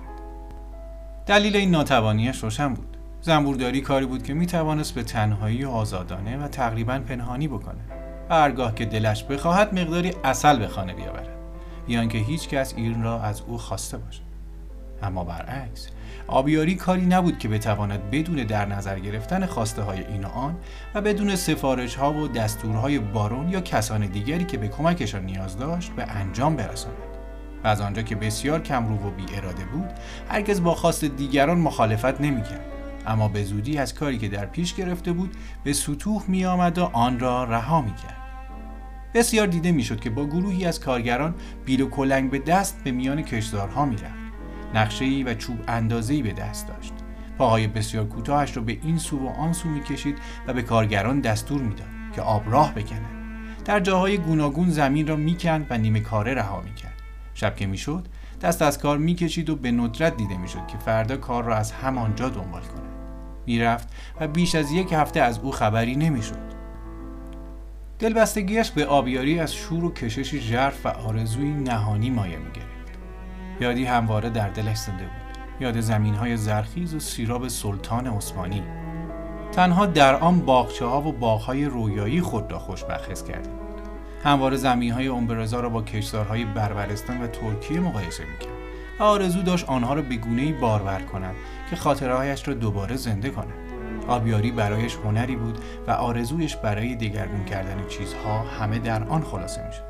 دلیل 1.26 1.56
این 1.56 1.70
ناتوانیش 1.70 2.42
روشن 2.42 2.74
بود. 2.74 2.96
زنبورداری 3.20 3.80
کاری 3.80 4.06
بود 4.06 4.22
که 4.22 4.34
می‌توانست 4.34 4.94
به 4.94 5.02
تنهایی 5.02 5.64
و 5.64 5.70
آزادانه 5.70 6.44
و 6.44 6.48
تقریبا 6.48 6.98
پنهانی 6.98 7.48
بکنه 7.48 7.80
و 8.30 8.34
هرگاه 8.34 8.74
که 8.74 8.84
دلش 8.84 9.24
بخواهد 9.24 9.78
مقداری 9.78 10.12
اصل 10.24 10.58
به 10.58 10.68
خانه 10.68 10.94
بیاورد 10.94 11.28
بیان 11.86 12.08
که 12.08 12.18
هیچ 12.18 12.48
کس 12.48 12.74
این 12.76 13.02
را 13.02 13.22
از 13.22 13.40
او 13.40 13.58
خواسته 13.58 13.98
باشد. 13.98 14.33
اما 15.04 15.24
برعکس 15.24 15.88
آبیاری 16.26 16.74
کاری 16.74 17.06
نبود 17.06 17.38
که 17.38 17.48
بتواند 17.48 18.10
بدون 18.10 18.36
در 18.36 18.66
نظر 18.66 18.98
گرفتن 18.98 19.46
خواسته 19.46 19.82
های 19.82 20.06
این 20.06 20.24
و 20.24 20.28
آن 20.28 20.56
و 20.94 21.00
بدون 21.00 21.36
سفارش 21.36 21.94
ها 21.94 22.12
و 22.12 22.28
دستورهای 22.28 22.98
بارون 22.98 23.48
یا 23.48 23.60
کسان 23.60 24.06
دیگری 24.06 24.44
که 24.44 24.58
به 24.58 24.68
کمکشان 24.68 25.24
نیاز 25.24 25.58
داشت 25.58 25.92
به 25.92 26.02
انجام 26.02 26.56
برساند. 26.56 26.96
و 27.64 27.68
از 27.68 27.80
آنجا 27.80 28.02
که 28.02 28.16
بسیار 28.16 28.62
کمرو 28.62 28.94
و 28.94 29.10
بی 29.10 29.24
اراده 29.36 29.64
بود 29.64 29.90
هرگز 30.28 30.62
با 30.62 30.74
خواست 30.74 31.04
دیگران 31.04 31.58
مخالفت 31.58 32.20
نمی‌کرد. 32.20 32.66
اما 33.06 33.28
به 33.28 33.44
زودی 33.44 33.78
از 33.78 33.94
کاری 33.94 34.18
که 34.18 34.28
در 34.28 34.46
پیش 34.46 34.74
گرفته 34.74 35.12
بود 35.12 35.36
به 35.64 35.72
سطوح 35.72 36.22
می 36.28 36.44
آمد 36.44 36.78
و 36.78 36.84
آن 36.84 37.18
را 37.20 37.44
رها 37.44 37.80
می 37.82 37.94
کرد. 37.94 38.16
بسیار 39.14 39.46
دیده 39.46 39.72
می‌شد 39.72 40.00
که 40.00 40.10
با 40.10 40.26
گروهی 40.26 40.64
از 40.64 40.80
کارگران 40.80 41.34
بیل 41.64 41.80
و 41.80 41.88
کلنگ 41.88 42.30
به 42.30 42.38
دست 42.38 42.84
به 42.84 42.90
میان 42.90 43.22
کشدارها 43.22 43.84
می‌رفت. 43.84 44.23
نقشه‌ای 44.74 45.22
و 45.22 45.34
چوب 45.34 45.58
اندازه‌ای 45.68 46.22
به 46.22 46.32
دست 46.32 46.68
داشت. 46.68 46.92
پاهای 47.38 47.66
بسیار 47.66 48.04
کوتاهش 48.04 48.56
را 48.56 48.62
به 48.62 48.78
این 48.82 48.98
سو 48.98 49.18
و 49.18 49.28
آن 49.28 49.52
سو 49.52 49.68
می‌کشید 49.68 50.18
و 50.46 50.52
به 50.52 50.62
کارگران 50.62 51.20
دستور 51.20 51.62
می‌داد 51.62 51.88
که 52.14 52.22
آبراه 52.22 52.74
بکنند. 52.74 53.14
در 53.64 53.80
جاهای 53.80 54.18
گوناگون 54.18 54.70
زمین 54.70 55.06
را 55.06 55.16
می‌کند 55.16 55.66
و 55.70 55.78
نیمه 55.78 56.00
کاره 56.00 56.34
رها 56.34 56.60
می‌کرد. 56.60 57.02
شب 57.34 57.56
که 57.56 57.66
می‌شد 57.66 58.08
دست 58.42 58.62
از 58.62 58.78
کار 58.78 58.98
می‌کشید 58.98 59.50
و 59.50 59.56
به 59.56 59.72
ندرت 59.72 60.16
دیده 60.16 60.36
می‌شد 60.36 60.66
که 60.66 60.78
فردا 60.78 61.16
کار 61.16 61.44
را 61.44 61.56
از 61.56 61.72
همانجا 61.72 62.28
دنبال 62.28 62.62
کند 62.62 62.94
می‌رفت 63.46 63.88
و 64.20 64.28
بیش 64.28 64.54
از 64.54 64.72
یک 64.72 64.92
هفته 64.92 65.20
از 65.20 65.38
او 65.38 65.52
خبری 65.52 65.96
نمی‌شد. 65.96 66.54
دلبستگیش 67.98 68.70
به 68.70 68.86
آبیاری 68.86 69.38
از 69.38 69.54
شور 69.54 69.84
و 69.84 69.92
کشش 69.92 70.34
ژرف 70.34 70.86
و 70.86 70.88
آرزوی 70.88 71.48
نهانی 71.48 72.10
مایه 72.10 72.36
می‌گرفت. 72.36 72.73
یادی 73.60 73.84
همواره 73.84 74.30
در 74.30 74.48
دلش 74.48 74.76
زنده 74.76 75.04
بود. 75.04 75.34
یاد 75.60 75.80
زمین 75.80 76.14
های 76.14 76.36
زرخیز 76.36 76.94
و 76.94 77.00
سیراب 77.00 77.48
سلطان 77.48 78.06
عثمانی. 78.06 78.62
تنها 79.52 79.86
در 79.86 80.14
آن 80.14 80.40
باغچه 80.40 80.84
ها 80.84 81.00
و 81.00 81.12
باغ 81.12 81.40
های 81.40 81.64
رویایی 81.64 82.20
خود 82.20 82.52
را 82.52 82.58
خوشبخت 82.58 83.10
حس 83.10 83.24
کرده 83.24 83.48
بود. 83.48 83.80
همواره 84.24 84.56
زمین 84.56 84.92
های 84.92 85.08
امبرزا 85.08 85.60
را 85.60 85.68
با 85.68 85.82
کشتارهای 85.82 86.44
بربرستان 86.44 87.22
و 87.22 87.26
ترکیه 87.26 87.80
مقایسه 87.80 88.24
می‌کرد. 88.24 88.54
و 89.00 89.02
آرزو 89.02 89.42
داشت 89.42 89.68
آنها 89.68 89.94
را 89.94 90.02
به 90.02 90.16
گونه 90.16 90.52
بارور 90.52 91.00
کند 91.00 91.34
که 91.70 91.76
خاطرهایش 91.76 92.48
را 92.48 92.54
دوباره 92.54 92.96
زنده 92.96 93.30
کند. 93.30 93.54
آبیاری 94.08 94.52
برایش 94.52 94.96
هنری 94.96 95.36
بود 95.36 95.58
و 95.86 95.90
آرزویش 95.90 96.56
برای 96.56 96.96
دگرگون 96.96 97.44
کردن 97.44 97.86
چیزها 97.88 98.42
همه 98.42 98.78
در 98.78 99.04
آن 99.04 99.22
خلاصه 99.22 99.66
می‌شد. 99.66 99.82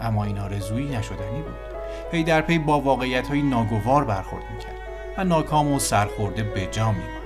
اما 0.00 0.24
این 0.24 0.38
آرزویی 0.38 0.96
نشدنی 0.96 1.42
بود. 1.42 1.73
پی 2.10 2.24
در 2.24 2.40
پی 2.40 2.58
با 2.58 2.80
واقعیت 2.80 3.28
های 3.28 3.42
ناگوار 3.42 4.04
برخورد 4.04 4.44
می‌کرد 4.54 4.74
و 5.18 5.24
ناکام 5.24 5.72
و 5.72 5.78
سرخورده 5.78 6.42
به 6.42 6.66
جا 6.66 6.92
میماند. 6.92 7.24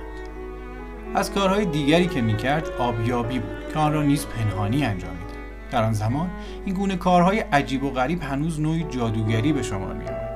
از 1.15 1.31
کارهای 1.31 1.65
دیگری 1.65 2.07
که 2.07 2.21
می‌کرد 2.21 2.69
آبیابی 2.79 3.39
بود 3.39 3.73
که 3.73 3.79
آن 3.79 3.93
را 3.93 4.03
نیز 4.03 4.25
پنهانی 4.25 4.85
انجام 4.85 5.11
می‌داد. 5.11 5.37
در 5.71 5.83
آن 5.83 5.93
زمان 5.93 6.29
این 6.65 6.75
گونه 6.75 6.95
کارهای 6.95 7.39
عجیب 7.39 7.83
و 7.83 7.91
غریب 7.91 8.23
هنوز 8.23 8.59
نوعی 8.59 8.83
جادوگری 8.83 9.53
به 9.53 9.63
شمار 9.63 9.93
میآمد. 9.93 10.29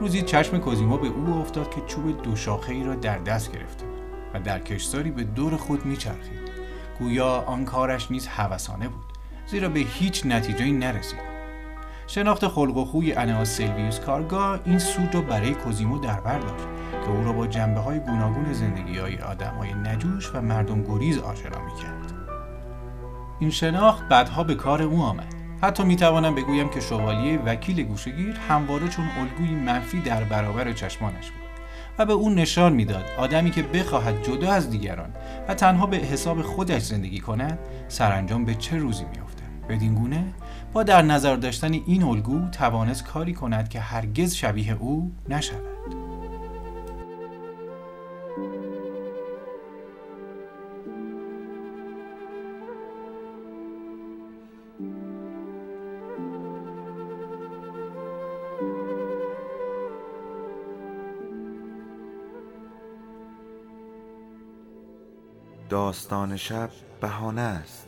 روزی 0.00 0.22
چشم 0.22 0.58
کوزیما 0.58 0.96
به 0.96 1.08
او 1.08 1.40
افتاد 1.40 1.74
که 1.74 1.80
چوب 1.86 2.22
دو 2.22 2.36
شاخه 2.36 2.72
ای 2.72 2.84
را 2.84 2.94
در 2.94 3.18
دست 3.18 3.52
گرفته 3.52 3.84
و 4.34 4.40
در 4.40 4.58
کشتاری 4.58 5.10
به 5.10 5.24
دور 5.24 5.56
خود 5.56 5.86
میچرخید. 5.86 6.38
گویا 6.98 7.44
آن 7.46 7.64
کارش 7.64 8.10
نیز 8.10 8.26
هوسانه 8.26 8.88
بود 8.88 9.04
زیرا 9.46 9.68
به 9.68 9.80
هیچ 9.80 10.26
نتیجه 10.26 10.66
نرسید. 10.66 11.37
شناخت 12.08 12.48
خلق 12.48 12.76
و 12.76 12.84
خوی 12.84 13.12
انها 13.12 13.44
سلویوس 13.44 14.00
کارگاه 14.00 14.60
این 14.64 14.78
سود 14.78 15.14
را 15.14 15.20
برای 15.20 15.54
کوزیمو 15.54 15.98
در 15.98 16.20
بر 16.20 16.38
داشت 16.38 16.64
که 17.04 17.10
او 17.10 17.24
را 17.24 17.32
با 17.32 17.46
جنبه 17.46 17.80
های 17.80 17.98
گوناگون 17.98 18.52
زندگی 18.52 18.98
های 18.98 19.18
آدم 19.18 19.54
های 19.54 19.74
نجوش 19.74 20.30
و 20.34 20.42
مردم 20.42 20.82
گریز 20.82 21.18
آشنا 21.18 21.64
می 21.64 21.82
کرد. 21.82 22.12
این 23.40 23.50
شناخت 23.50 24.08
بعدها 24.08 24.44
به 24.44 24.54
کار 24.54 24.82
او 24.82 25.02
آمد. 25.02 25.34
حتی 25.62 25.84
می 25.84 25.96
توانم 25.96 26.34
بگویم 26.34 26.68
که 26.68 26.80
شوالیه 26.80 27.38
وکیل 27.38 27.82
گوشگیر 27.82 28.36
همواره 28.48 28.88
چون 28.88 29.04
الگوی 29.18 29.54
منفی 29.54 30.00
در 30.00 30.24
برابر 30.24 30.72
چشمانش 30.72 31.30
بود 31.30 31.48
و 31.98 32.06
به 32.06 32.12
او 32.12 32.30
نشان 32.30 32.72
می‌داد 32.72 33.04
آدمی 33.18 33.50
که 33.50 33.62
بخواهد 33.62 34.22
جدا 34.22 34.52
از 34.52 34.70
دیگران 34.70 35.10
و 35.48 35.54
تنها 35.54 35.86
به 35.86 35.96
حساب 35.96 36.42
خودش 36.42 36.82
زندگی 36.82 37.20
کند 37.20 37.58
سرانجام 37.88 38.44
به 38.44 38.54
چه 38.54 38.76
روزی 38.76 39.04
میافتد 39.04 39.66
بدین 39.68 39.94
گونه 39.94 40.24
در 40.84 41.02
نظر 41.02 41.36
داشتن 41.36 41.72
این 41.72 42.02
الگو 42.02 42.48
توانست 42.50 43.04
کاری 43.04 43.32
کند 43.32 43.68
که 43.68 43.80
هرگز 43.80 44.34
شبیه 44.34 44.72
او 44.72 45.12
نشود. 45.28 45.78
داستان 65.68 66.36
شب 66.36 66.70
بهانه 67.00 67.40
است. 67.40 67.87